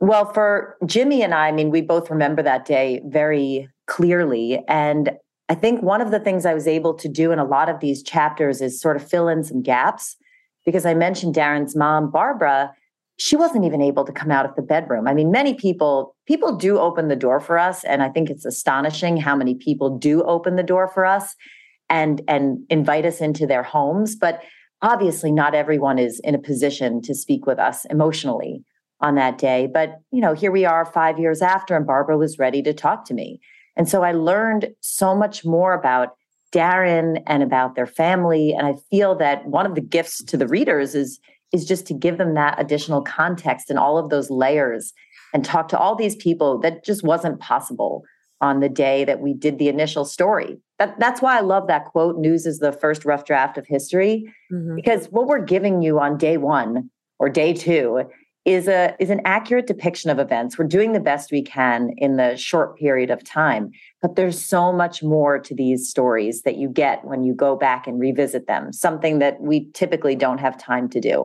Well, 0.00 0.32
for 0.32 0.76
Jimmy 0.86 1.22
and 1.22 1.34
I, 1.34 1.48
I 1.48 1.52
mean, 1.52 1.70
we 1.70 1.82
both 1.82 2.10
remember 2.10 2.42
that 2.42 2.64
day 2.64 3.00
very 3.06 3.68
clearly. 3.86 4.62
And 4.66 5.10
I 5.48 5.54
think 5.54 5.82
one 5.82 6.00
of 6.00 6.10
the 6.10 6.18
things 6.18 6.46
I 6.46 6.54
was 6.54 6.66
able 6.66 6.94
to 6.94 7.08
do 7.08 7.32
in 7.32 7.38
a 7.38 7.44
lot 7.44 7.68
of 7.68 7.80
these 7.80 8.02
chapters 8.02 8.60
is 8.60 8.80
sort 8.80 8.96
of 8.96 9.08
fill 9.08 9.28
in 9.28 9.44
some 9.44 9.62
gaps 9.62 10.16
because 10.64 10.86
I 10.86 10.94
mentioned 10.94 11.34
Darren's 11.34 11.76
mom, 11.76 12.10
Barbara, 12.10 12.72
she 13.16 13.36
wasn't 13.36 13.64
even 13.64 13.80
able 13.80 14.04
to 14.04 14.12
come 14.12 14.30
out 14.30 14.44
of 14.44 14.54
the 14.56 14.62
bedroom. 14.62 15.06
I 15.06 15.14
mean, 15.14 15.30
many 15.30 15.54
people 15.54 16.16
people 16.26 16.56
do 16.56 16.78
open 16.78 17.08
the 17.08 17.16
door 17.16 17.40
for 17.40 17.58
us 17.58 17.84
and 17.84 18.02
I 18.02 18.08
think 18.08 18.30
it's 18.30 18.44
astonishing 18.44 19.16
how 19.16 19.36
many 19.36 19.54
people 19.54 19.98
do 19.98 20.22
open 20.24 20.56
the 20.56 20.62
door 20.62 20.88
for 20.88 21.04
us 21.04 21.34
and 21.88 22.22
and 22.26 22.58
invite 22.70 23.06
us 23.06 23.20
into 23.20 23.46
their 23.46 23.62
homes, 23.62 24.16
but 24.16 24.42
obviously 24.82 25.32
not 25.32 25.54
everyone 25.54 25.98
is 25.98 26.20
in 26.24 26.34
a 26.34 26.38
position 26.38 27.00
to 27.02 27.14
speak 27.14 27.46
with 27.46 27.58
us 27.58 27.84
emotionally 27.86 28.62
on 29.00 29.14
that 29.14 29.38
day. 29.38 29.68
But, 29.72 29.96
you 30.10 30.20
know, 30.20 30.34
here 30.34 30.50
we 30.50 30.64
are 30.64 30.84
5 30.84 31.18
years 31.18 31.42
after 31.42 31.76
and 31.76 31.86
Barbara 31.86 32.16
was 32.16 32.38
ready 32.38 32.62
to 32.62 32.72
talk 32.72 33.04
to 33.06 33.14
me. 33.14 33.40
And 33.76 33.88
so 33.88 34.02
I 34.02 34.12
learned 34.12 34.68
so 34.80 35.14
much 35.14 35.44
more 35.44 35.72
about 35.74 36.10
Darren 36.52 37.22
and 37.26 37.42
about 37.42 37.74
their 37.74 37.86
family 37.86 38.52
and 38.52 38.66
I 38.66 38.74
feel 38.90 39.14
that 39.16 39.46
one 39.46 39.66
of 39.66 39.74
the 39.74 39.80
gifts 39.80 40.22
to 40.24 40.36
the 40.36 40.46
readers 40.46 40.94
is 40.94 41.18
is 41.54 41.64
just 41.64 41.86
to 41.86 41.94
give 41.94 42.18
them 42.18 42.34
that 42.34 42.60
additional 42.60 43.00
context 43.00 43.70
and 43.70 43.78
all 43.78 43.96
of 43.96 44.10
those 44.10 44.28
layers 44.28 44.92
and 45.32 45.44
talk 45.44 45.68
to 45.68 45.78
all 45.78 45.94
these 45.94 46.16
people 46.16 46.58
that 46.58 46.84
just 46.84 47.04
wasn't 47.04 47.38
possible 47.38 48.02
on 48.40 48.58
the 48.58 48.68
day 48.68 49.04
that 49.04 49.20
we 49.20 49.32
did 49.32 49.58
the 49.58 49.68
initial 49.68 50.04
story. 50.04 50.58
That, 50.80 50.98
that's 50.98 51.22
why 51.22 51.38
I 51.38 51.40
love 51.40 51.68
that 51.68 51.86
quote 51.86 52.18
news 52.18 52.44
is 52.44 52.58
the 52.58 52.72
first 52.72 53.04
rough 53.04 53.24
draft 53.24 53.56
of 53.56 53.66
history 53.66 54.32
mm-hmm. 54.52 54.74
because 54.74 55.06
what 55.06 55.28
we're 55.28 55.44
giving 55.44 55.80
you 55.80 56.00
on 56.00 56.18
day 56.18 56.36
1 56.36 56.90
or 57.20 57.28
day 57.28 57.54
2 57.54 58.02
is 58.44 58.68
a 58.68 58.94
is 58.98 59.08
an 59.08 59.22
accurate 59.24 59.66
depiction 59.66 60.10
of 60.10 60.18
events. 60.18 60.58
We're 60.58 60.66
doing 60.66 60.92
the 60.92 61.00
best 61.00 61.32
we 61.32 61.40
can 61.40 61.94
in 61.96 62.16
the 62.16 62.36
short 62.36 62.76
period 62.76 63.10
of 63.10 63.24
time, 63.24 63.70
but 64.02 64.16
there's 64.16 64.38
so 64.38 64.70
much 64.70 65.02
more 65.02 65.38
to 65.38 65.54
these 65.54 65.88
stories 65.88 66.42
that 66.42 66.56
you 66.56 66.68
get 66.68 67.04
when 67.04 67.22
you 67.22 67.34
go 67.34 67.56
back 67.56 67.86
and 67.86 67.98
revisit 67.98 68.46
them, 68.46 68.72
something 68.72 69.18
that 69.20 69.40
we 69.40 69.70
typically 69.72 70.14
don't 70.14 70.40
have 70.40 70.58
time 70.58 70.90
to 70.90 71.00
do. 71.00 71.24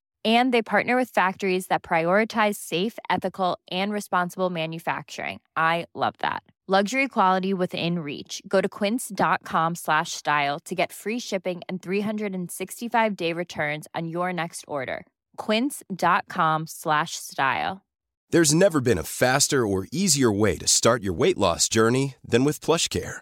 and 0.23 0.53
they 0.53 0.61
partner 0.61 0.95
with 0.95 1.09
factories 1.09 1.67
that 1.67 1.81
prioritize 1.81 2.57
safe 2.57 2.99
ethical 3.09 3.57
and 3.71 3.91
responsible 3.91 4.51
manufacturing. 4.51 5.39
I 5.57 5.87
love 5.95 6.13
that. 6.19 6.43
Luxury 6.67 7.07
quality 7.07 7.53
within 7.53 7.99
reach. 7.99 8.41
Go 8.47 8.61
to 8.61 8.69
quince.com 8.69 9.75
slash 9.75 10.11
style 10.11 10.59
to 10.59 10.75
get 10.75 10.93
free 10.93 11.19
shipping 11.19 11.61
and 11.67 11.81
365 11.81 13.15
day 13.15 13.33
returns 13.33 13.87
on 13.95 14.07
your 14.07 14.31
next 14.31 14.63
order. 14.67 15.05
quince.com 15.37 16.67
slash 16.67 17.15
style. 17.15 17.81
There's 18.29 18.53
never 18.53 18.79
been 18.79 18.97
a 18.99 19.03
faster 19.03 19.65
or 19.67 19.87
easier 19.91 20.31
way 20.31 20.57
to 20.59 20.67
start 20.67 21.03
your 21.03 21.13
weight 21.13 21.37
loss 21.37 21.67
journey 21.67 22.15
than 22.23 22.45
with 22.45 22.61
PlushCare 22.61 23.21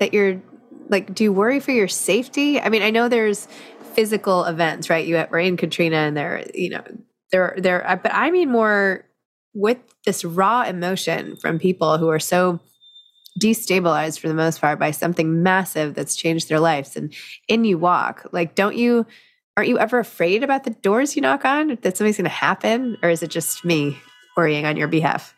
that 0.00 0.12
you're 0.12 0.42
like 0.88 1.14
do 1.14 1.24
you 1.24 1.32
worry 1.32 1.60
for 1.60 1.70
your 1.70 1.88
safety? 1.88 2.60
I 2.60 2.68
mean 2.68 2.82
i 2.82 2.90
know 2.90 3.08
there's 3.08 3.46
physical 3.94 4.44
events 4.44 4.90
right? 4.90 5.06
You 5.06 5.16
had 5.16 5.30
rain 5.30 5.56
katrina 5.56 5.96
and 5.96 6.16
there 6.16 6.44
you 6.54 6.70
know 6.70 6.82
there 7.32 7.54
there 7.58 7.88
uh, 7.88 7.96
but 7.96 8.12
i 8.12 8.30
mean 8.30 8.50
more 8.50 9.04
with 9.54 9.78
this 10.04 10.24
raw 10.24 10.62
emotion 10.62 11.36
from 11.36 11.58
people 11.58 11.98
who 11.98 12.08
are 12.08 12.20
so 12.20 12.60
destabilized 13.40 14.18
for 14.18 14.28
the 14.28 14.34
most 14.34 14.60
part 14.60 14.78
by 14.78 14.90
something 14.90 15.42
massive 15.42 15.94
that's 15.94 16.16
changed 16.16 16.48
their 16.48 16.60
lives. 16.60 16.96
And 16.96 17.14
in 17.48 17.64
you 17.64 17.78
walk 17.78 18.26
like 18.32 18.54
don't 18.54 18.76
you 18.76 19.06
aren't 19.56 19.68
you 19.68 19.78
ever 19.78 19.98
afraid 19.98 20.42
about 20.42 20.64
the 20.64 20.70
doors 20.70 21.16
you 21.16 21.22
knock 21.22 21.44
on 21.44 21.78
that 21.82 21.96
something's 21.96 22.16
going 22.16 22.24
to 22.24 22.30
happen? 22.30 22.96
Or 23.02 23.10
is 23.10 23.22
it 23.22 23.30
just 23.30 23.64
me 23.64 23.98
worrying 24.36 24.66
on 24.66 24.76
your 24.76 24.88
behalf 24.88 25.34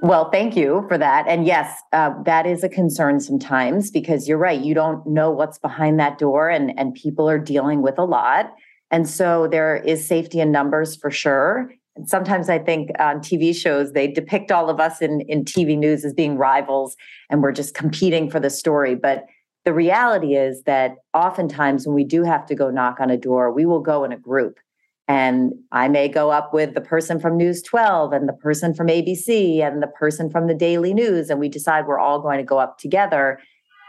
well, 0.00 0.30
thank 0.30 0.56
you 0.56 0.84
for 0.88 0.98
that. 0.98 1.26
And 1.28 1.46
yes, 1.46 1.80
uh, 1.92 2.10
that 2.24 2.46
is 2.46 2.64
a 2.64 2.68
concern 2.68 3.20
sometimes 3.20 3.90
because 3.90 4.28
you're 4.28 4.38
right. 4.38 4.60
You 4.60 4.74
don't 4.74 5.06
know 5.06 5.30
what's 5.30 5.58
behind 5.58 5.98
that 6.00 6.18
door, 6.18 6.48
and, 6.48 6.78
and 6.78 6.94
people 6.94 7.28
are 7.28 7.38
dealing 7.38 7.80
with 7.80 7.98
a 7.98 8.04
lot. 8.04 8.52
And 8.90 9.08
so 9.08 9.48
there 9.48 9.76
is 9.76 10.06
safety 10.06 10.40
in 10.40 10.52
numbers 10.52 10.96
for 10.96 11.10
sure. 11.10 11.72
And 11.96 12.08
sometimes 12.08 12.48
I 12.48 12.58
think 12.58 12.90
on 12.98 13.20
TV 13.20 13.54
shows, 13.54 13.92
they 13.92 14.08
depict 14.08 14.50
all 14.50 14.68
of 14.68 14.80
us 14.80 15.00
in, 15.00 15.20
in 15.22 15.44
TV 15.44 15.78
news 15.78 16.04
as 16.04 16.12
being 16.12 16.36
rivals 16.36 16.96
and 17.30 17.42
we're 17.42 17.52
just 17.52 17.74
competing 17.74 18.30
for 18.30 18.40
the 18.40 18.50
story. 18.50 18.94
But 18.94 19.26
the 19.64 19.72
reality 19.72 20.34
is 20.34 20.62
that 20.64 20.96
oftentimes 21.14 21.86
when 21.86 21.94
we 21.94 22.04
do 22.04 22.22
have 22.22 22.46
to 22.46 22.54
go 22.54 22.70
knock 22.70 23.00
on 23.00 23.10
a 23.10 23.16
door, 23.16 23.52
we 23.52 23.64
will 23.64 23.80
go 23.80 24.04
in 24.04 24.12
a 24.12 24.18
group. 24.18 24.58
And 25.06 25.52
I 25.70 25.88
may 25.88 26.08
go 26.08 26.30
up 26.30 26.54
with 26.54 26.74
the 26.74 26.80
person 26.80 27.20
from 27.20 27.36
News 27.36 27.62
12 27.62 28.12
and 28.12 28.28
the 28.28 28.32
person 28.32 28.72
from 28.72 28.86
ABC 28.86 29.60
and 29.60 29.82
the 29.82 29.86
person 29.86 30.30
from 30.30 30.46
the 30.46 30.54
Daily 30.54 30.94
News. 30.94 31.28
And 31.28 31.38
we 31.38 31.48
decide 31.48 31.86
we're 31.86 31.98
all 31.98 32.20
going 32.20 32.38
to 32.38 32.44
go 32.44 32.58
up 32.58 32.78
together 32.78 33.38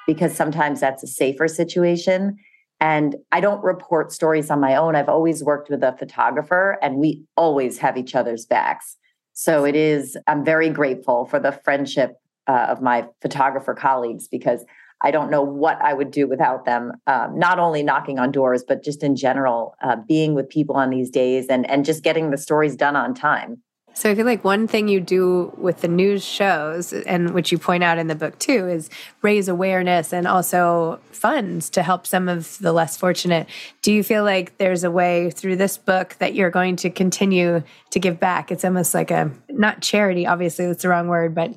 because 0.07 0.35
sometimes 0.35 0.81
that's 0.81 1.03
a 1.03 1.07
safer 1.07 1.47
situation. 1.47 2.37
And 2.81 3.15
I 3.31 3.39
don't 3.39 3.63
report 3.63 4.11
stories 4.11 4.49
on 4.49 4.59
my 4.59 4.75
own. 4.75 4.95
I've 4.95 5.09
always 5.09 5.43
worked 5.43 5.69
with 5.69 5.83
a 5.83 5.95
photographer 5.97 6.77
and 6.81 6.97
we 6.97 7.23
always 7.37 7.77
have 7.77 7.97
each 7.97 8.13
other's 8.13 8.45
backs. 8.45 8.97
So 9.33 9.65
it 9.65 9.75
is, 9.75 10.17
I'm 10.27 10.43
very 10.43 10.69
grateful 10.69 11.25
for 11.25 11.39
the 11.39 11.53
friendship 11.63 12.17
uh, 12.47 12.67
of 12.69 12.81
my 12.81 13.05
photographer 13.21 13.73
colleagues 13.73 14.27
because 14.27 14.65
I 15.01 15.11
don't 15.11 15.29
know 15.29 15.41
what 15.41 15.81
I 15.81 15.93
would 15.93 16.11
do 16.11 16.27
without 16.27 16.65
them. 16.65 16.93
Um, 17.07 17.37
not 17.37 17.59
only 17.59 17.83
knocking 17.83 18.17
on 18.19 18.31
doors, 18.31 18.63
but 18.67 18.83
just 18.83 19.03
in 19.03 19.15
general, 19.15 19.75
uh, 19.81 19.97
being 20.07 20.33
with 20.33 20.49
people 20.49 20.75
on 20.75 20.89
these 20.89 21.09
days 21.09 21.47
and 21.47 21.69
and 21.69 21.85
just 21.85 22.03
getting 22.03 22.31
the 22.31 22.37
stories 22.37 22.75
done 22.75 22.95
on 22.95 23.13
time. 23.13 23.61
So 23.97 24.11
I 24.11 24.15
feel 24.15 24.25
like 24.25 24.43
one 24.43 24.67
thing 24.67 24.89
you 24.89 24.99
do 24.99 25.53
with 25.57 25.79
the 25.79 25.87
news 25.87 26.21
shows, 26.21 26.91
and 26.91 27.33
which 27.33 27.53
you 27.53 27.57
point 27.57 27.81
out 27.81 27.97
in 27.97 28.07
the 28.07 28.15
book 28.15 28.37
too, 28.39 28.67
is 28.67 28.89
raise 29.21 29.47
awareness 29.47 30.11
and 30.11 30.27
also 30.27 30.99
funds 31.11 31.69
to 31.71 31.81
help 31.81 32.05
some 32.05 32.27
of 32.27 32.57
the 32.57 32.73
less 32.73 32.97
fortunate. 32.97 33.47
Do 33.83 33.93
you 33.93 34.03
feel 34.03 34.25
like 34.25 34.57
there's 34.57 34.83
a 34.83 34.91
way 34.91 35.29
through 35.29 35.55
this 35.55 35.77
book 35.77 36.17
that 36.19 36.35
you're 36.35 36.49
going 36.49 36.75
to 36.77 36.89
continue 36.89 37.63
to 37.91 37.99
give 37.99 38.19
back? 38.19 38.51
It's 38.51 38.65
almost 38.65 38.93
like 38.93 39.11
a 39.11 39.31
not 39.49 39.81
charity, 39.81 40.27
obviously 40.27 40.67
that's 40.67 40.81
the 40.81 40.89
wrong 40.89 41.07
word, 41.07 41.33
but 41.33 41.53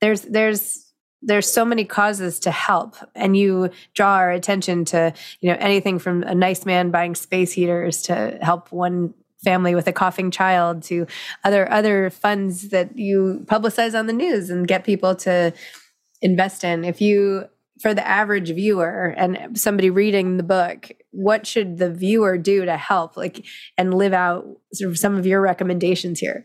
there's 0.00 0.22
there's 0.22 0.85
there's 1.26 1.50
so 1.50 1.64
many 1.64 1.84
causes 1.84 2.38
to 2.40 2.50
help 2.50 2.96
and 3.14 3.36
you 3.36 3.68
draw 3.94 4.14
our 4.14 4.30
attention 4.30 4.84
to 4.86 5.12
you 5.40 5.50
know 5.50 5.56
anything 5.60 5.98
from 5.98 6.22
a 6.22 6.34
nice 6.34 6.64
man 6.64 6.90
buying 6.90 7.14
space 7.14 7.52
heaters 7.52 8.02
to 8.02 8.38
help 8.40 8.72
one 8.72 9.12
family 9.44 9.74
with 9.74 9.86
a 9.86 9.92
coughing 9.92 10.30
child 10.30 10.82
to 10.82 11.06
other 11.44 11.70
other 11.70 12.10
funds 12.10 12.70
that 12.70 12.96
you 12.96 13.44
publicize 13.46 13.98
on 13.98 14.06
the 14.06 14.12
news 14.12 14.50
and 14.50 14.66
get 14.66 14.84
people 14.84 15.14
to 15.14 15.52
invest 16.22 16.64
in. 16.64 16.84
If 16.84 17.00
you 17.00 17.46
for 17.80 17.92
the 17.92 18.06
average 18.06 18.50
viewer 18.50 19.14
and 19.16 19.58
somebody 19.58 19.90
reading 19.90 20.38
the 20.38 20.42
book 20.42 20.90
what 21.10 21.46
should 21.46 21.76
the 21.76 21.90
viewer 21.90 22.38
do 22.38 22.64
to 22.64 22.76
help 22.76 23.18
like 23.18 23.44
and 23.76 23.92
live 23.92 24.14
out 24.14 24.46
sort 24.72 24.90
of 24.90 24.98
some 24.98 25.16
of 25.16 25.26
your 25.26 25.42
recommendations 25.42 26.18
here 26.18 26.44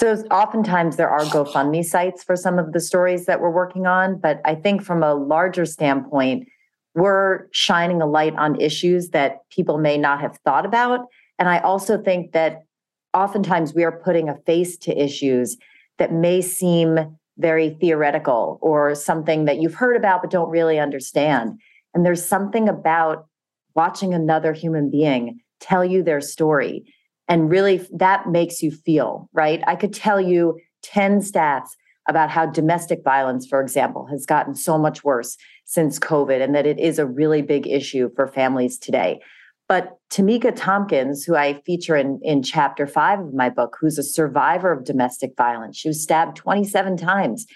So 0.00 0.16
oftentimes 0.30 0.96
there 0.96 1.08
are 1.08 1.20
GoFundMe 1.20 1.84
sites 1.84 2.24
for 2.24 2.34
some 2.34 2.58
of 2.58 2.72
the 2.72 2.80
stories 2.80 3.26
that 3.26 3.40
we're 3.40 3.50
working 3.50 3.86
on, 3.86 4.18
but 4.18 4.40
I 4.44 4.54
think 4.56 4.82
from 4.82 5.02
a 5.02 5.14
larger 5.14 5.64
standpoint, 5.64 6.48
we're 6.94 7.46
shining 7.52 8.02
a 8.02 8.06
light 8.06 8.34
on 8.36 8.60
issues 8.60 9.10
that 9.10 9.48
people 9.50 9.78
may 9.78 9.96
not 9.96 10.20
have 10.20 10.38
thought 10.44 10.66
about. 10.66 11.06
And 11.38 11.48
I 11.48 11.58
also 11.60 12.00
think 12.00 12.32
that 12.32 12.64
oftentimes 13.12 13.74
we 13.74 13.84
are 13.84 14.00
putting 14.00 14.28
a 14.28 14.38
face 14.46 14.76
to 14.78 15.02
issues 15.02 15.56
that 15.98 16.12
may 16.12 16.40
seem 16.40 17.16
very 17.38 17.70
theoretical 17.80 18.58
or 18.62 18.94
something 18.94 19.44
that 19.44 19.58
you've 19.58 19.74
heard 19.74 19.96
about 19.96 20.22
but 20.22 20.30
don't 20.30 20.50
really 20.50 20.78
understand. 20.78 21.60
And 21.94 22.04
there's 22.04 22.24
something 22.24 22.68
about 22.68 23.26
watching 23.74 24.14
another 24.14 24.52
human 24.52 24.90
being 24.90 25.40
tell 25.60 25.84
you 25.84 26.02
their 26.02 26.20
story 26.20 26.84
and 27.28 27.50
really, 27.50 27.86
that 27.92 28.28
makes 28.28 28.62
you 28.62 28.70
feel, 28.70 29.28
right? 29.32 29.62
I 29.66 29.76
could 29.76 29.94
tell 29.94 30.20
you 30.20 30.58
10 30.82 31.20
stats 31.20 31.68
about 32.08 32.30
how 32.30 32.46
domestic 32.46 33.02
violence, 33.02 33.46
for 33.46 33.60
example, 33.60 34.06
has 34.10 34.26
gotten 34.26 34.54
so 34.54 34.76
much 34.76 35.02
worse 35.04 35.36
since 35.64 35.98
COVID 35.98 36.42
and 36.42 36.54
that 36.54 36.66
it 36.66 36.78
is 36.78 36.98
a 36.98 37.06
really 37.06 37.40
big 37.40 37.66
issue 37.66 38.10
for 38.14 38.28
families 38.28 38.78
today. 38.78 39.20
But 39.66 39.96
Tamika 40.10 40.54
Tompkins, 40.54 41.24
who 41.24 41.34
I 41.34 41.54
feature 41.64 41.96
in, 41.96 42.20
in 42.22 42.42
chapter 42.42 42.86
five 42.86 43.20
of 43.20 43.32
my 43.32 43.48
book, 43.48 43.76
who's 43.80 43.98
a 43.98 44.02
survivor 44.02 44.70
of 44.70 44.84
domestic 44.84 45.32
violence, 45.38 45.78
she 45.78 45.88
was 45.88 46.02
stabbed 46.02 46.36
27 46.36 46.98
times. 46.98 47.46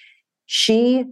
She 0.46 1.04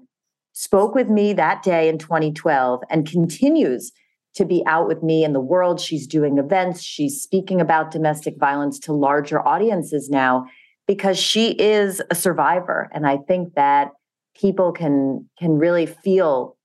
spoke 0.55 0.95
with 0.95 1.11
me 1.11 1.35
that 1.35 1.63
day 1.63 1.91
in 1.91 1.99
2012 1.99 2.81
and 2.89 3.07
continues 3.07 3.93
to 4.37 4.45
be 4.45 4.63
out 4.67 4.87
with 4.87 5.03
me 5.03 5.25
in 5.25 5.33
the 5.33 5.41
world. 5.41 5.81
She's 5.81 6.07
doing 6.07 6.39
events, 6.39 6.83
she's 6.83 7.21
speaking 7.21 7.61
about 7.61 7.91
domestic 7.91 8.39
violence 8.39 8.79
to 8.81 8.93
larger 8.93 9.47
audiences 9.47 10.09
now 10.09 10.47
because 10.87 11.19
she 11.19 11.51
is 11.53 12.01
a 12.11 12.15
survivor 12.15 12.89
and 12.93 13.07
I 13.07 13.19
think 13.29 13.55
that 13.55 13.91
people 14.35 14.73
can 14.73 15.29
can 15.39 15.59
really 15.59 15.87
feel 15.87 16.57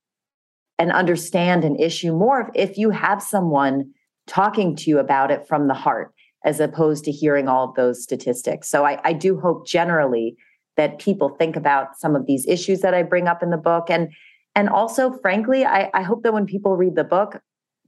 and 0.77 0.91
understand 0.91 1.63
an 1.63 1.75
issue 1.77 2.13
more 2.13 2.51
if 2.55 2.77
you 2.77 2.89
have 2.89 3.21
someone 3.21 3.91
talking 4.27 4.75
to 4.75 4.89
you 4.89 4.99
about 4.99 5.31
it 5.31 5.47
from 5.47 5.67
the 5.67 5.73
heart 5.73 6.13
as 6.43 6.59
opposed 6.59 7.03
to 7.05 7.11
hearing 7.11 7.47
all 7.47 7.69
of 7.69 7.75
those 7.75 8.01
statistics. 8.01 8.67
So 8.67 8.83
I, 8.83 8.99
I 9.03 9.13
do 9.13 9.39
hope 9.39 9.67
generally 9.67 10.35
that 10.77 10.99
people 10.99 11.29
think 11.29 11.55
about 11.55 11.99
some 11.99 12.15
of 12.15 12.25
these 12.25 12.47
issues 12.47 12.81
that 12.81 12.93
I 12.93 13.03
bring 13.03 13.27
up 13.27 13.43
in 13.43 13.51
the 13.51 13.57
book 13.57 13.89
and 13.89 14.09
and 14.55 14.69
also 14.69 15.13
frankly 15.21 15.65
I, 15.65 15.89
I 15.93 16.01
hope 16.01 16.23
that 16.23 16.33
when 16.33 16.45
people 16.45 16.75
read 16.75 16.95
the 16.95 17.03
book 17.03 17.41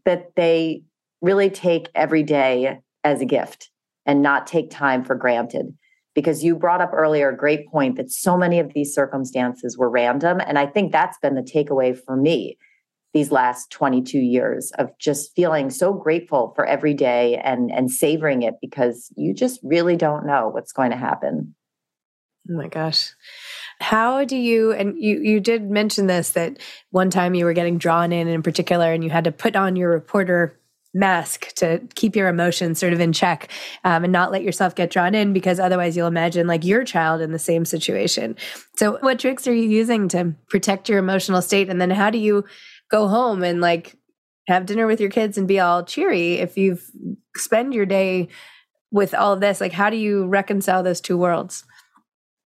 that 0.06 0.36
they 0.36 0.84
really 1.22 1.50
take 1.50 1.89
every 1.96 2.24
day 2.24 2.80
as 3.04 3.22
a 3.22 3.26
gift 3.26 3.70
and 4.06 4.22
not 4.22 4.48
take 4.48 4.70
time 4.70 5.04
for 5.04 5.16
granted. 5.16 5.74
Because 6.16 6.44
you 6.44 6.56
brought 6.56 6.82
up 6.82 6.92
earlier 6.94 7.30
a 7.30 7.38
great 7.38 7.68
point 7.70 7.96
that 7.96 8.12
so 8.12 8.38
many 8.38 8.60
of 8.60 8.74
these 8.74 8.94
circumstances 8.94 9.78
were 9.78 9.89
random. 9.89 10.39
And 10.46 10.60
I 10.60 10.68
think 10.68 10.92
that's 10.92 11.18
been 11.18 11.34
the 11.34 11.42
takeaway 11.42 11.98
for 11.98 12.16
me 12.16 12.58
these 13.13 13.32
last 13.32 13.70
22 13.72 14.20
years 14.20 14.72
of 14.78 14.89
just 15.00 15.36
feeling 15.36 15.70
so 15.70 15.94
grateful 15.94 16.52
for 16.56 16.66
every 16.66 16.94
day 16.94 17.38
and, 17.44 17.72
and 17.72 17.92
savoring 17.92 18.42
it 18.42 18.56
because 18.60 19.12
you 19.16 19.34
just 19.34 19.60
really 19.63 19.96
don't 19.96 20.26
know 20.26 20.50
what's 20.50 20.72
going 20.72 20.92
to 20.92 20.98
happen. 20.98 21.56
Oh 22.50 22.54
my 22.54 22.68
gosh. 22.68 23.13
How 23.80 24.24
do 24.24 24.36
you 24.36 24.72
and 24.72 24.98
you 24.98 25.20
you 25.22 25.40
did 25.40 25.70
mention 25.70 26.08
this 26.08 26.32
that 26.32 26.58
one 26.92 27.10
time 27.10 27.36
you 27.36 27.46
were 27.46 27.54
getting 27.54 27.78
drawn 27.78 28.12
in 28.12 28.28
in 28.28 28.44
particular 28.44 28.92
and 28.94 29.04
you 29.04 29.10
had 29.10 29.24
to 29.26 29.32
put 29.32 29.56
on 29.56 29.76
your 29.76 29.90
reporter 29.90 30.60
mask 30.94 31.54
to 31.56 31.82
keep 31.96 32.16
your 32.16 32.28
emotions 32.28 32.80
sort 32.80 32.94
of 32.94 33.00
in 33.00 33.12
check 33.12 33.50
um, 33.84 34.04
and 34.04 34.14
not 34.14 34.32
let 34.32 34.44
yourself 34.44 34.76
get 34.76 34.92
drawn 34.92 35.16
in 35.16 35.34
because 35.34 35.60
otherwise 35.60 35.98
you'll 35.98 36.08
imagine 36.08 36.46
like 36.46 36.64
your 36.64 36.84
child 36.84 37.20
in 37.20 37.32
the 37.32 37.40
same 37.40 37.66
situation. 37.66 38.36
So 38.76 38.98
what 39.00 39.20
tricks 39.20 39.48
are 39.48 39.54
you 39.54 39.68
using 39.68 40.08
to 40.10 40.36
protect 40.50 40.90
your 40.90 41.00
emotional 41.00 41.42
state 41.42 41.70
and 41.70 41.82
then 41.82 41.90
how 41.90 42.10
do 42.12 42.20
you 42.20 42.46
go 42.92 43.08
home 43.08 43.44
and 43.44 43.60
like 43.60 43.96
have 44.48 44.66
dinner 44.66 44.86
with 44.86 45.02
your 45.02 45.10
kids 45.10 45.38
and 45.38 45.48
be 45.48 45.60
all 45.60 45.84
cheery 45.84 46.34
if 46.34 46.58
you've 46.58 46.92
spend 47.36 47.74
your 47.74 47.88
day 47.88 48.28
with 48.92 49.16
all 49.16 49.34
of 49.34 49.40
this 49.40 49.60
like 49.60 49.72
how 49.72 49.90
do 49.90 49.98
you 49.98 50.28
reconcile 50.28 50.84
those 50.84 51.02
two 51.02 51.18
worlds? 51.18 51.66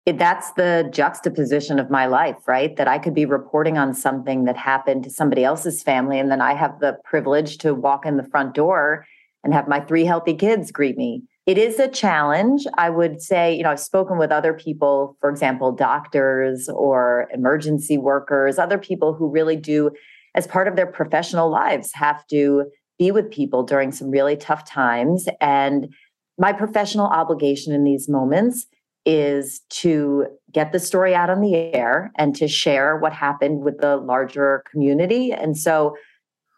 It, 0.06 0.18
that's 0.18 0.52
the 0.54 0.90
juxtaposition 0.92 1.80
of 1.80 1.90
my 1.90 2.08
life, 2.08 2.48
right? 2.48 2.76
That 2.76 2.88
I 2.88 3.00
could 3.00 3.14
be 3.14 3.26
reporting 3.26 3.78
on 3.78 3.94
something 3.94 4.44
that 4.46 4.58
happened 4.58 5.04
to 5.06 5.10
somebody 5.10 5.44
else's 5.44 5.82
family. 5.82 6.20
And 6.20 6.30
then 6.30 6.42
I 6.42 6.54
have 6.56 6.80
the 6.80 6.98
privilege 7.06 7.58
to 7.60 7.74
walk 7.74 8.06
in 8.06 8.18
the 8.18 8.28
front 8.30 8.54
door 8.54 9.06
and 9.44 9.54
have 9.54 9.68
my 9.68 9.80
three 9.80 10.04
healthy 10.06 10.34
kids 10.34 10.72
greet 10.72 10.98
me. 10.98 11.24
It 11.46 11.58
is 11.58 11.80
a 11.80 11.88
challenge. 11.88 12.66
I 12.78 12.90
would 12.90 13.22
say, 13.22 13.56
you 13.56 13.64
know, 13.64 13.72
I've 13.72 13.80
spoken 13.80 14.18
with 14.18 14.32
other 14.32 14.54
people, 14.54 15.18
for 15.20 15.30
example, 15.30 15.72
doctors 15.72 16.70
or 16.70 17.30
emergency 17.34 17.98
workers, 17.98 18.58
other 18.58 18.78
people 18.78 19.14
who 19.14 19.30
really 19.30 19.58
do, 19.58 19.92
as 20.36 20.48
part 20.48 20.68
of 20.68 20.76
their 20.76 20.88
professional 20.88 21.50
lives, 21.50 21.92
have 21.94 22.26
to 22.28 22.66
be 23.00 23.12
with 23.12 23.32
people 23.32 23.64
during 23.64 23.92
some 23.92 24.10
really 24.10 24.38
tough 24.38 24.66
times. 24.66 25.28
And 25.42 25.94
my 26.38 26.54
professional 26.54 27.08
obligation 27.08 27.74
in 27.74 27.84
these 27.84 28.08
moments 28.08 28.66
is 29.06 29.62
to 29.70 30.28
get 30.52 30.72
the 30.72 30.80
story 30.80 31.14
out 31.14 31.30
on 31.30 31.42
the 31.42 31.56
air 31.56 32.12
and 32.18 32.36
to 32.36 32.48
share 32.48 32.98
what 32.98 33.14
happened 33.14 33.62
with 33.62 33.80
the 33.80 33.98
larger 33.98 34.64
community. 34.72 35.32
And 35.32 35.58
so 35.58 35.96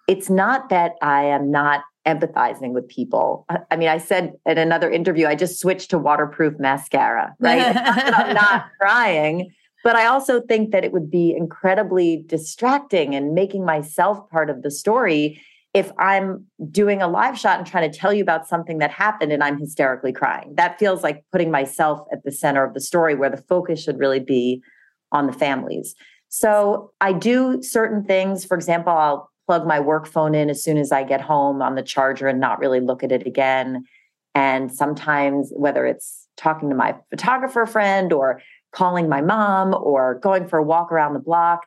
it's 0.08 0.30
not 0.30 0.70
that 0.70 0.94
I 1.02 1.24
am 1.24 1.50
not 1.50 1.82
empathizing 2.06 2.72
with 2.72 2.88
people. 2.88 3.48
I 3.72 3.76
mean, 3.76 3.90
I 3.90 3.98
said 3.98 4.34
in 4.46 4.58
another 4.60 4.92
interview, 4.92 5.26
I 5.26 5.36
just 5.36 5.60
switched 5.60 5.90
to 5.90 5.98
waterproof 5.98 6.60
mascara, 6.60 7.36
right? 7.40 7.74
not 7.74 8.14
I'm 8.14 8.36
not 8.36 8.68
crying, 8.80 9.52
but 9.84 9.96
I 9.96 10.06
also 10.06 10.42
think 10.42 10.72
that 10.72 10.84
it 10.84 10.92
would 10.92 11.10
be 11.10 11.36
incredibly 11.36 12.24
distracting 12.28 13.16
and 13.16 13.34
making 13.34 13.66
myself 13.66 14.30
part 14.30 14.52
of 14.52 14.62
the 14.62 14.70
story 14.70 15.42
if 15.76 15.92
I'm 16.00 16.46
doing 16.72 17.02
a 17.02 17.08
live 17.08 17.38
shot 17.38 17.60
and 17.60 17.68
trying 17.68 17.92
to 17.92 17.96
tell 17.96 18.14
you 18.14 18.24
about 18.24 18.48
something 18.48 18.78
that 18.78 18.92
happened 18.92 19.34
and 19.34 19.44
I'm 19.44 19.60
hysterically 19.60 20.14
crying. 20.14 20.54
That 20.56 20.80
feels 20.80 21.04
like 21.04 21.26
putting 21.34 21.52
myself 21.52 22.08
at 22.14 22.24
the 22.24 22.32
center 22.32 22.64
of 22.64 22.74
the 22.74 22.80
story 22.80 23.14
where 23.14 23.30
the 23.30 23.44
focus 23.50 23.84
should 23.84 24.00
really 24.00 24.22
be 24.22 24.64
on 25.12 25.28
the 25.28 25.34
families. 25.34 25.94
So 26.30 26.94
I 27.02 27.12
do 27.12 27.62
certain 27.62 28.06
things. 28.06 28.46
For 28.46 28.56
example, 28.56 28.94
I'll 28.94 29.30
plug 29.48 29.68
my 29.68 29.82
work 29.82 30.08
phone 30.08 30.34
in 30.34 30.50
as 30.50 30.64
soon 30.64 30.78
as 30.78 30.94
I 30.94 31.04
get 31.04 31.20
home 31.20 31.62
on 31.62 31.76
the 31.76 31.84
charger 31.84 32.30
and 32.30 32.40
not 32.40 32.60
really 32.60 32.80
look 32.80 33.04
at 33.04 33.12
it 33.12 33.28
again. 33.28 33.84
And 34.34 34.74
sometimes, 34.74 35.52
whether 35.54 35.86
it's 35.86 36.26
talking 36.38 36.70
to 36.70 36.76
my 36.76 36.96
photographer 37.10 37.66
friend 37.66 38.14
or 38.14 38.42
calling 38.72 39.10
my 39.10 39.20
mom 39.20 39.76
or 39.78 40.20
going 40.20 40.48
for 40.48 40.60
a 40.60 40.64
walk 40.64 40.94
around 40.94 41.16
the 41.16 41.20
block, 41.20 41.66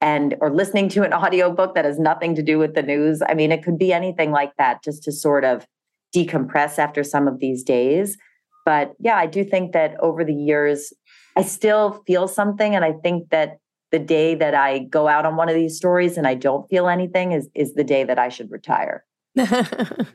and 0.00 0.34
or 0.40 0.50
listening 0.50 0.88
to 0.90 1.02
an 1.02 1.12
audiobook 1.14 1.74
that 1.74 1.84
has 1.84 1.98
nothing 1.98 2.34
to 2.34 2.42
do 2.42 2.58
with 2.58 2.74
the 2.74 2.82
news. 2.82 3.22
I 3.26 3.34
mean, 3.34 3.52
it 3.52 3.62
could 3.62 3.78
be 3.78 3.92
anything 3.92 4.30
like 4.30 4.52
that 4.56 4.82
just 4.82 5.02
to 5.04 5.12
sort 5.12 5.44
of 5.44 5.66
decompress 6.14 6.78
after 6.78 7.04
some 7.04 7.28
of 7.28 7.38
these 7.38 7.62
days. 7.62 8.16
But 8.64 8.92
yeah, 8.98 9.16
I 9.16 9.26
do 9.26 9.44
think 9.44 9.72
that 9.72 9.98
over 10.00 10.24
the 10.24 10.34
years, 10.34 10.92
I 11.36 11.42
still 11.42 12.02
feel 12.06 12.28
something. 12.28 12.74
And 12.74 12.84
I 12.84 12.92
think 12.92 13.30
that 13.30 13.58
the 13.90 13.98
day 13.98 14.34
that 14.34 14.54
I 14.54 14.80
go 14.80 15.08
out 15.08 15.26
on 15.26 15.36
one 15.36 15.48
of 15.48 15.54
these 15.54 15.76
stories 15.76 16.16
and 16.16 16.26
I 16.26 16.34
don't 16.34 16.68
feel 16.68 16.88
anything 16.88 17.32
is 17.32 17.48
is 17.54 17.74
the 17.74 17.84
day 17.84 18.04
that 18.04 18.18
I 18.18 18.28
should 18.28 18.50
retire. 18.50 19.04
it's 19.34 20.08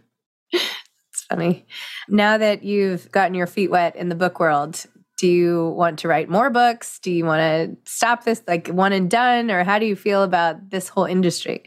funny. 1.30 1.66
Now 2.08 2.38
that 2.38 2.64
you've 2.64 3.12
gotten 3.12 3.34
your 3.34 3.48
feet 3.48 3.72
wet 3.72 3.96
in 3.96 4.10
the 4.10 4.16
book 4.16 4.40
world, 4.40 4.86
do 5.18 5.28
you 5.28 5.70
want 5.70 6.00
to 6.00 6.08
write 6.08 6.30
more 6.30 6.50
books? 6.50 7.00
Do 7.00 7.12
you 7.12 7.26
want 7.26 7.40
to 7.40 7.90
stop 7.90 8.26
this 8.26 8.44
like 8.48 8.68
one 8.68 8.94
and 8.94 9.10
done? 9.10 9.50
Or 9.50 9.64
how 9.64 9.80
do 9.80 9.86
you 9.86 9.96
feel 9.96 10.24
about 10.24 10.70
this 10.70 10.90
whole 10.90 11.06
industry? 11.06 11.64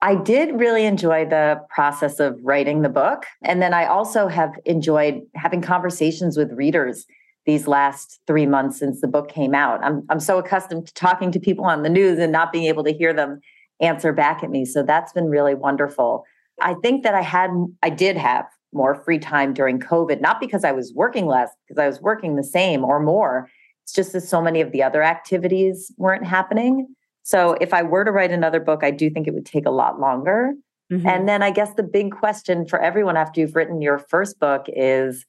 I 0.00 0.16
did 0.16 0.58
really 0.58 0.84
enjoy 0.84 1.26
the 1.26 1.60
process 1.70 2.18
of 2.18 2.36
writing 2.42 2.82
the 2.82 2.88
book. 2.88 3.24
And 3.42 3.62
then 3.62 3.72
I 3.72 3.86
also 3.86 4.26
have 4.26 4.52
enjoyed 4.64 5.22
having 5.34 5.62
conversations 5.62 6.36
with 6.36 6.52
readers 6.52 7.06
these 7.46 7.66
last 7.66 8.20
three 8.26 8.46
months 8.46 8.78
since 8.78 9.00
the 9.00 9.08
book 9.08 9.28
came 9.28 9.54
out. 9.54 9.82
I'm, 9.82 10.04
I'm 10.10 10.20
so 10.20 10.38
accustomed 10.38 10.86
to 10.88 10.94
talking 10.94 11.32
to 11.32 11.40
people 11.40 11.64
on 11.64 11.82
the 11.82 11.88
news 11.88 12.18
and 12.18 12.32
not 12.32 12.52
being 12.52 12.64
able 12.64 12.84
to 12.84 12.92
hear 12.92 13.12
them 13.12 13.40
answer 13.80 14.12
back 14.12 14.44
at 14.44 14.50
me. 14.50 14.64
So 14.64 14.82
that's 14.82 15.12
been 15.12 15.26
really 15.26 15.54
wonderful. 15.54 16.24
I 16.60 16.74
think 16.74 17.02
that 17.02 17.14
I 17.14 17.22
had, 17.22 17.50
I 17.82 17.90
did 17.90 18.16
have 18.16 18.46
more 18.72 18.94
free 18.94 19.18
time 19.18 19.52
during 19.52 19.78
COVID, 19.78 20.20
not 20.20 20.40
because 20.40 20.64
I 20.64 20.72
was 20.72 20.92
working 20.94 21.26
less, 21.26 21.50
because 21.66 21.80
I 21.80 21.86
was 21.86 22.00
working 22.00 22.36
the 22.36 22.44
same 22.44 22.84
or 22.84 23.00
more. 23.00 23.48
It's 23.84 23.92
just 23.92 24.12
that 24.12 24.22
so 24.22 24.40
many 24.40 24.60
of 24.60 24.72
the 24.72 24.82
other 24.82 25.02
activities 25.02 25.92
weren't 25.96 26.26
happening. 26.26 26.86
So 27.22 27.56
if 27.60 27.72
I 27.74 27.82
were 27.82 28.04
to 28.04 28.10
write 28.10 28.32
another 28.32 28.60
book, 28.60 28.82
I 28.82 28.90
do 28.90 29.10
think 29.10 29.26
it 29.26 29.34
would 29.34 29.46
take 29.46 29.66
a 29.66 29.70
lot 29.70 30.00
longer. 30.00 30.52
Mm-hmm. 30.92 31.06
And 31.06 31.28
then 31.28 31.42
I 31.42 31.50
guess 31.50 31.74
the 31.74 31.82
big 31.82 32.12
question 32.12 32.66
for 32.66 32.80
everyone 32.80 33.16
after 33.16 33.40
you've 33.40 33.54
written 33.54 33.80
your 33.80 33.98
first 33.98 34.38
book 34.38 34.66
is 34.68 35.24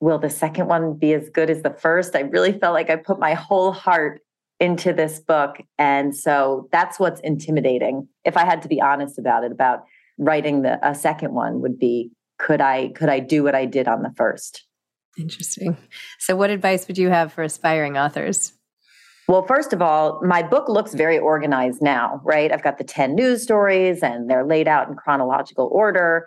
will 0.00 0.18
the 0.18 0.30
second 0.30 0.68
one 0.68 0.94
be 0.94 1.12
as 1.12 1.28
good 1.28 1.50
as 1.50 1.62
the 1.62 1.70
first? 1.70 2.14
I 2.14 2.20
really 2.20 2.52
felt 2.52 2.74
like 2.74 2.88
I 2.88 2.96
put 2.96 3.18
my 3.18 3.34
whole 3.34 3.72
heart 3.72 4.20
into 4.60 4.92
this 4.92 5.18
book. 5.20 5.56
And 5.78 6.16
so 6.16 6.68
that's 6.72 6.98
what's 6.98 7.20
intimidating. 7.20 8.08
If 8.24 8.36
I 8.36 8.44
had 8.44 8.62
to 8.62 8.68
be 8.68 8.80
honest 8.80 9.18
about 9.18 9.44
it, 9.44 9.52
about 9.52 9.84
writing 10.18 10.62
the 10.62 10.78
a 10.86 10.94
second 10.94 11.32
one 11.32 11.60
would 11.60 11.78
be 11.78 12.10
could 12.38 12.60
I 12.60 12.88
could 12.88 13.08
I 13.08 13.20
do 13.20 13.42
what 13.42 13.54
I 13.54 13.66
did 13.66 13.88
on 13.88 14.02
the 14.02 14.12
first? 14.16 14.64
Interesting. 15.18 15.76
So, 16.18 16.36
what 16.36 16.50
advice 16.50 16.86
would 16.86 16.98
you 16.98 17.10
have 17.10 17.32
for 17.32 17.42
aspiring 17.42 17.98
authors? 17.98 18.52
Well, 19.26 19.44
first 19.46 19.74
of 19.74 19.82
all, 19.82 20.22
my 20.24 20.42
book 20.42 20.68
looks 20.68 20.94
very 20.94 21.18
organized 21.18 21.82
now, 21.82 22.22
right? 22.24 22.50
I've 22.50 22.62
got 22.62 22.78
the 22.78 22.84
10 22.84 23.14
news 23.14 23.42
stories 23.42 24.02
and 24.02 24.30
they're 24.30 24.46
laid 24.46 24.66
out 24.66 24.88
in 24.88 24.94
chronological 24.94 25.68
order, 25.70 26.26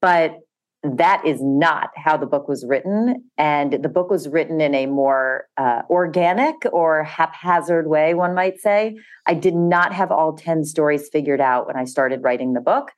but 0.00 0.34
that 0.82 1.24
is 1.24 1.40
not 1.42 1.90
how 1.94 2.16
the 2.16 2.26
book 2.26 2.48
was 2.48 2.64
written. 2.66 3.30
And 3.38 3.74
the 3.74 3.88
book 3.88 4.10
was 4.10 4.28
written 4.28 4.60
in 4.60 4.74
a 4.74 4.86
more 4.86 5.46
uh, 5.58 5.82
organic 5.90 6.56
or 6.72 7.04
haphazard 7.04 7.86
way, 7.86 8.14
one 8.14 8.34
might 8.34 8.58
say. 8.58 8.96
I 9.26 9.34
did 9.34 9.54
not 9.54 9.92
have 9.92 10.10
all 10.10 10.32
10 10.32 10.64
stories 10.64 11.08
figured 11.12 11.40
out 11.40 11.68
when 11.68 11.76
I 11.76 11.84
started 11.84 12.24
writing 12.24 12.54
the 12.54 12.60
book. 12.60 12.90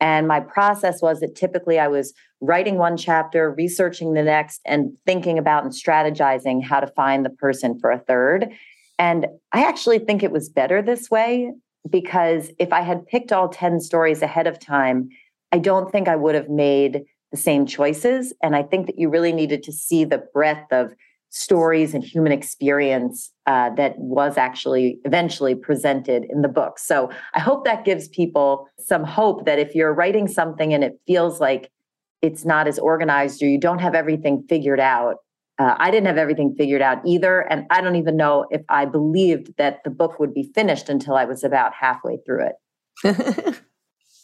And 0.00 0.28
my 0.28 0.40
process 0.40 1.00
was 1.00 1.20
that 1.20 1.34
typically 1.34 1.78
I 1.78 1.88
was 1.88 2.12
writing 2.40 2.76
one 2.76 2.96
chapter, 2.96 3.52
researching 3.52 4.14
the 4.14 4.22
next, 4.22 4.60
and 4.66 4.92
thinking 5.06 5.38
about 5.38 5.64
and 5.64 5.72
strategizing 5.72 6.62
how 6.62 6.80
to 6.80 6.86
find 6.88 7.24
the 7.24 7.30
person 7.30 7.78
for 7.78 7.90
a 7.90 7.98
third. 7.98 8.48
And 8.98 9.26
I 9.52 9.64
actually 9.64 9.98
think 9.98 10.22
it 10.22 10.32
was 10.32 10.48
better 10.48 10.82
this 10.82 11.10
way 11.10 11.52
because 11.88 12.50
if 12.58 12.72
I 12.72 12.80
had 12.80 13.06
picked 13.06 13.32
all 13.32 13.48
10 13.48 13.80
stories 13.80 14.22
ahead 14.22 14.46
of 14.46 14.58
time, 14.58 15.08
I 15.52 15.58
don't 15.58 15.90
think 15.90 16.08
I 16.08 16.16
would 16.16 16.34
have 16.34 16.48
made 16.48 17.02
the 17.30 17.36
same 17.36 17.66
choices. 17.66 18.32
And 18.42 18.54
I 18.54 18.62
think 18.62 18.86
that 18.86 18.98
you 18.98 19.08
really 19.08 19.32
needed 19.32 19.62
to 19.64 19.72
see 19.72 20.04
the 20.04 20.24
breadth 20.32 20.72
of 20.72 20.94
stories 21.34 21.94
and 21.94 22.04
human 22.04 22.30
experience 22.30 23.32
uh, 23.46 23.68
that 23.70 23.98
was 23.98 24.38
actually 24.38 25.00
eventually 25.04 25.56
presented 25.56 26.24
in 26.30 26.42
the 26.42 26.48
book. 26.48 26.78
So 26.78 27.10
I 27.34 27.40
hope 27.40 27.64
that 27.64 27.84
gives 27.84 28.06
people 28.06 28.68
some 28.78 29.02
hope 29.02 29.44
that 29.44 29.58
if 29.58 29.74
you're 29.74 29.92
writing 29.92 30.28
something 30.28 30.72
and 30.72 30.84
it 30.84 31.00
feels 31.08 31.40
like 31.40 31.72
it's 32.22 32.44
not 32.44 32.68
as 32.68 32.78
organized 32.78 33.42
or 33.42 33.46
you 33.46 33.58
don't 33.58 33.80
have 33.80 33.96
everything 33.96 34.44
figured 34.48 34.78
out, 34.78 35.16
uh, 35.58 35.74
I 35.76 35.90
didn't 35.90 36.06
have 36.06 36.18
everything 36.18 36.54
figured 36.56 36.82
out 36.82 36.98
either. 37.04 37.40
And 37.40 37.66
I 37.68 37.80
don't 37.80 37.96
even 37.96 38.16
know 38.16 38.46
if 38.52 38.62
I 38.68 38.84
believed 38.84 39.56
that 39.58 39.82
the 39.82 39.90
book 39.90 40.20
would 40.20 40.34
be 40.34 40.52
finished 40.54 40.88
until 40.88 41.16
I 41.16 41.24
was 41.24 41.42
about 41.42 41.72
halfway 41.74 42.18
through 42.24 42.50
it. 43.02 43.60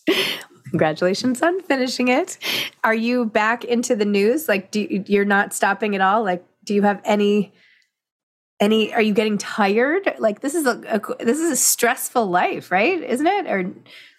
Congratulations 0.70 1.42
on 1.42 1.60
finishing 1.62 2.06
it. 2.06 2.38
Are 2.84 2.94
you 2.94 3.24
back 3.24 3.64
into 3.64 3.96
the 3.96 4.04
news? 4.04 4.48
Like, 4.48 4.70
do 4.70 4.82
you, 4.82 5.02
you're 5.08 5.24
not 5.24 5.52
stopping 5.52 5.96
at 5.96 6.00
all? 6.00 6.22
Like, 6.22 6.44
do 6.64 6.74
you 6.74 6.82
have 6.82 7.00
any? 7.04 7.52
Any? 8.60 8.92
Are 8.92 9.02
you 9.02 9.14
getting 9.14 9.38
tired? 9.38 10.14
Like, 10.18 10.40
this 10.40 10.54
is 10.54 10.66
a, 10.66 10.80
a 10.88 11.24
this 11.24 11.38
is 11.38 11.50
a 11.50 11.56
stressful 11.56 12.26
life, 12.26 12.70
right? 12.70 13.02
Isn't 13.02 13.26
it? 13.26 13.46
Or 13.46 13.72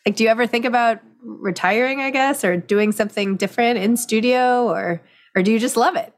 like, 0.06 0.16
do 0.16 0.24
you 0.24 0.30
ever 0.30 0.48
think 0.48 0.66
about 0.66 1.00
retiring? 1.24 2.02
I 2.02 2.10
guess, 2.10 2.44
or 2.44 2.58
doing 2.58 2.92
something 2.92 3.36
different 3.36 3.78
in 3.80 3.98
studio, 3.98 4.68
or 4.68 5.02
or 5.36 5.44
do 5.44 5.52
you 5.52 5.60
just 5.60 5.78
love 5.78 5.96
it? 5.96 6.14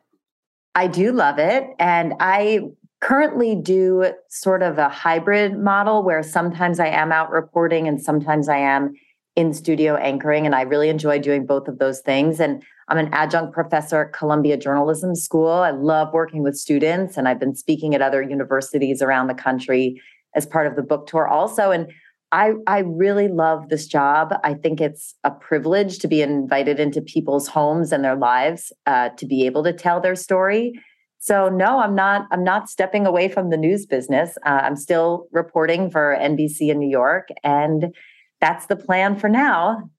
I 0.75 0.87
do 0.87 1.11
love 1.11 1.37
it, 1.37 1.67
and 1.79 2.13
I 2.19 2.61
currently 3.03 3.55
do 3.55 4.13
sort 4.29 4.63
of 4.63 4.77
a 4.77 4.87
hybrid 4.87 5.59
model 5.59 6.03
where 6.03 6.23
sometimes 6.23 6.79
I 6.79 6.87
am 6.87 7.11
out 7.11 7.31
reporting 7.31 7.85
and 7.85 8.01
sometimes 8.01 8.47
I 8.47 8.59
am 8.59 8.93
in 9.35 9.53
studio 9.53 9.95
anchoring. 9.95 10.45
And 10.45 10.55
I 10.55 10.61
really 10.61 10.87
enjoy 10.87 11.19
doing 11.19 11.45
both 11.45 11.67
of 11.67 11.79
those 11.79 11.99
things. 11.99 12.39
And 12.39 12.63
I'm 12.87 12.97
an 12.97 13.13
adjunct 13.13 13.53
professor 13.53 14.01
at 14.03 14.13
Columbia 14.13 14.57
Journalism 14.57 15.15
School. 15.15 15.49
I 15.49 15.71
love 15.71 16.13
working 16.13 16.43
with 16.43 16.55
students, 16.55 17.17
and 17.17 17.27
I've 17.27 17.39
been 17.39 17.55
speaking 17.55 17.95
at 17.95 18.01
other 18.01 18.21
universities 18.21 19.01
around 19.01 19.27
the 19.27 19.33
country 19.33 20.01
as 20.35 20.45
part 20.45 20.67
of 20.67 20.75
the 20.75 20.81
book 20.81 21.07
tour 21.07 21.27
also. 21.27 21.71
And 21.71 21.91
I, 22.31 22.53
I 22.65 22.79
really 22.79 23.27
love 23.27 23.69
this 23.69 23.85
job. 23.85 24.33
I 24.43 24.55
think 24.55 24.81
it's 24.81 25.13
a 25.23 25.29
privilege 25.29 25.99
to 25.99 26.07
be 26.07 26.21
invited 26.21 26.79
into 26.79 26.99
people's 26.99 27.47
homes 27.47 27.91
and 27.91 28.03
their 28.03 28.15
lives 28.15 28.73
uh, 28.87 29.09
to 29.17 29.25
be 29.27 29.45
able 29.45 29.63
to 29.63 29.71
tell 29.71 30.01
their 30.01 30.15
story. 30.15 30.73
So 31.19 31.47
no, 31.47 31.79
I'm 31.79 31.95
not. 31.95 32.27
I'm 32.31 32.43
not 32.43 32.69
stepping 32.69 33.05
away 33.05 33.29
from 33.29 33.49
the 33.49 33.55
news 33.55 33.85
business. 33.85 34.37
Uh, 34.45 34.59
I'm 34.63 34.75
still 34.75 35.27
reporting 35.31 35.89
for 35.89 36.17
NBC 36.19 36.69
in 36.69 36.79
New 36.79 36.89
York, 36.89 37.29
and 37.45 37.95
that's 38.41 38.65
the 38.65 38.75
plan 38.75 39.17
for 39.17 39.29
now. 39.29 39.89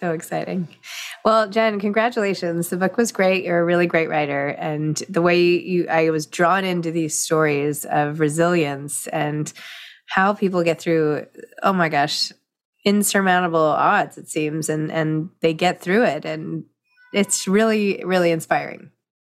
So 0.00 0.12
exciting. 0.12 0.68
Well, 1.24 1.48
Jen, 1.48 1.78
congratulations. 1.78 2.68
The 2.68 2.76
book 2.76 2.96
was 2.96 3.12
great. 3.12 3.44
You're 3.44 3.60
a 3.60 3.64
really 3.64 3.86
great 3.86 4.08
writer. 4.08 4.48
And 4.48 4.96
the 5.08 5.22
way 5.22 5.40
you, 5.40 5.86
I 5.88 6.10
was 6.10 6.26
drawn 6.26 6.64
into 6.64 6.90
these 6.90 7.16
stories 7.16 7.84
of 7.84 8.18
resilience 8.18 9.06
and 9.08 9.52
how 10.06 10.34
people 10.34 10.64
get 10.64 10.80
through, 10.80 11.26
oh 11.62 11.72
my 11.72 11.88
gosh, 11.88 12.32
insurmountable 12.84 13.60
odds, 13.60 14.18
it 14.18 14.28
seems, 14.28 14.68
and, 14.68 14.90
and 14.90 15.30
they 15.40 15.54
get 15.54 15.80
through 15.80 16.04
it. 16.04 16.24
And 16.24 16.64
it's 17.12 17.46
really, 17.46 18.02
really 18.04 18.30
inspiring. 18.30 18.90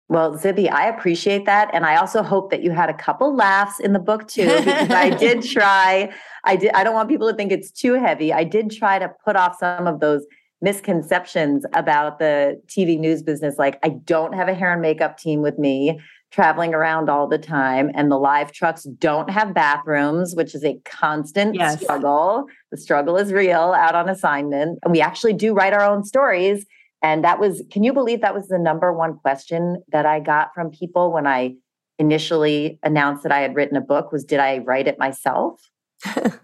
Well, 0.09 0.37
Zibby, 0.37 0.71
I 0.71 0.87
appreciate 0.87 1.45
that. 1.45 1.71
And 1.73 1.85
I 1.85 1.95
also 1.95 2.23
hope 2.23 2.51
that 2.51 2.61
you 2.61 2.71
had 2.71 2.89
a 2.89 2.93
couple 2.93 3.35
laughs 3.35 3.79
in 3.79 3.93
the 3.93 3.99
book 3.99 4.27
too, 4.27 4.45
because 4.45 4.91
I 4.91 5.09
did 5.17 5.43
try. 5.43 6.13
I 6.43 6.55
did 6.55 6.71
I 6.73 6.83
don't 6.83 6.93
want 6.93 7.09
people 7.09 7.29
to 7.29 7.35
think 7.35 7.51
it's 7.51 7.71
too 7.71 7.93
heavy. 7.93 8.31
I 8.31 8.43
did 8.43 8.71
try 8.71 8.99
to 8.99 9.11
put 9.25 9.35
off 9.35 9.57
some 9.59 9.87
of 9.87 9.99
those 9.99 10.25
misconceptions 10.63 11.65
about 11.73 12.19
the 12.19 12.59
TV 12.67 12.97
news 12.97 13.21
business. 13.21 13.55
Like, 13.59 13.77
I 13.83 13.89
don't 13.89 14.33
have 14.33 14.47
a 14.47 14.53
hair 14.53 14.71
and 14.71 14.81
makeup 14.81 15.17
team 15.17 15.41
with 15.41 15.59
me 15.59 15.99
traveling 16.31 16.73
around 16.73 17.09
all 17.09 17.27
the 17.27 17.37
time, 17.37 17.91
and 17.93 18.09
the 18.09 18.17
live 18.17 18.51
trucks 18.51 18.83
don't 18.83 19.29
have 19.29 19.53
bathrooms, 19.53 20.33
which 20.35 20.55
is 20.55 20.63
a 20.63 20.79
constant 20.85 21.53
yes. 21.53 21.81
struggle. 21.81 22.45
The 22.71 22.77
struggle 22.77 23.17
is 23.17 23.31
real 23.31 23.73
out 23.77 23.93
on 23.93 24.09
assignment. 24.09 24.79
And 24.83 24.91
we 24.91 25.01
actually 25.01 25.33
do 25.33 25.53
write 25.53 25.73
our 25.73 25.83
own 25.83 26.03
stories. 26.03 26.65
And 27.03 27.23
that 27.23 27.39
was, 27.39 27.61
can 27.69 27.83
you 27.83 27.93
believe 27.93 28.21
that 28.21 28.33
was 28.33 28.47
the 28.47 28.57
number 28.57 28.91
one 28.93 29.17
question 29.17 29.83
that 29.91 30.05
I 30.05 30.21
got 30.21 30.55
from 30.55 30.71
people 30.71 31.11
when 31.11 31.27
I 31.27 31.55
initially 31.99 32.79
announced 32.81 33.23
that 33.23 33.31
I 33.33 33.41
had 33.41 33.55
written 33.55 33.77
a 33.77 33.81
book 33.81 34.11
was, 34.11 34.23
did 34.23 34.39
I 34.39 34.59
write 34.59 34.87
it 34.87 34.97
myself? 34.97 35.59
that 36.05 36.39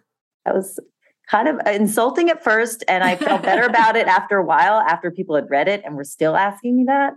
was 0.45 0.77
kind 1.29 1.47
of 1.47 1.59
insulting 1.67 2.29
at 2.29 2.43
first. 2.43 2.83
And 2.87 3.03
I 3.03 3.15
felt 3.15 3.43
better 3.43 3.63
about 3.67 3.95
it 3.95 4.07
after 4.07 4.37
a 4.37 4.43
while, 4.45 4.79
after 4.79 5.11
people 5.11 5.35
had 5.35 5.49
read 5.49 5.67
it 5.67 5.81
and 5.85 5.95
were 5.95 6.03
still 6.03 6.35
asking 6.35 6.77
me 6.77 6.83
that. 6.85 7.13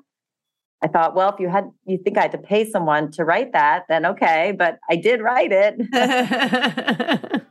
I 0.84 0.88
thought, 0.88 1.14
well, 1.14 1.32
if 1.32 1.38
you 1.38 1.48
had, 1.48 1.70
you 1.84 1.96
think 1.96 2.18
I 2.18 2.22
had 2.22 2.32
to 2.32 2.38
pay 2.38 2.68
someone 2.68 3.12
to 3.12 3.24
write 3.24 3.52
that, 3.52 3.84
then 3.88 4.04
okay, 4.04 4.52
but 4.56 4.78
I 4.90 4.96
did 4.96 5.22
write 5.22 5.52
it. 5.52 5.76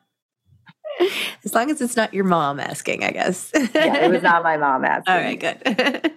as 1.45 1.56
long 1.56 1.71
as 1.71 1.82
it's 1.82 1.95
not 1.95 2.13
your 2.13 2.26
mom 2.26 2.60
asking, 2.60 3.06
I 3.06 3.12
guess. 3.12 3.52
yeah, 3.54 4.04
it 4.04 4.12
was 4.12 4.21
not 4.21 4.43
my 4.43 4.58
mom 4.58 4.84
asking. 4.84 5.13
All 5.13 5.19
right, 5.19 5.39
good. 5.39 6.12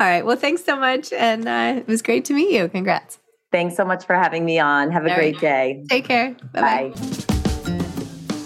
All 0.00 0.06
right. 0.06 0.24
Well, 0.24 0.36
thanks 0.36 0.64
so 0.64 0.76
much. 0.76 1.12
And 1.12 1.48
uh, 1.48 1.74
it 1.78 1.88
was 1.88 2.00
great 2.00 2.24
to 2.26 2.32
meet 2.32 2.52
you. 2.52 2.68
Congrats. 2.68 3.18
Thanks 3.50 3.76
so 3.76 3.84
much 3.84 4.04
for 4.04 4.14
having 4.14 4.44
me 4.44 4.60
on. 4.60 4.92
Have 4.92 5.04
a 5.04 5.10
All 5.10 5.16
great 5.16 5.34
right. 5.36 5.40
day. 5.40 5.84
Take 5.88 6.04
care. 6.04 6.36
Bye-bye. 6.52 6.92
Bye. 6.94 7.35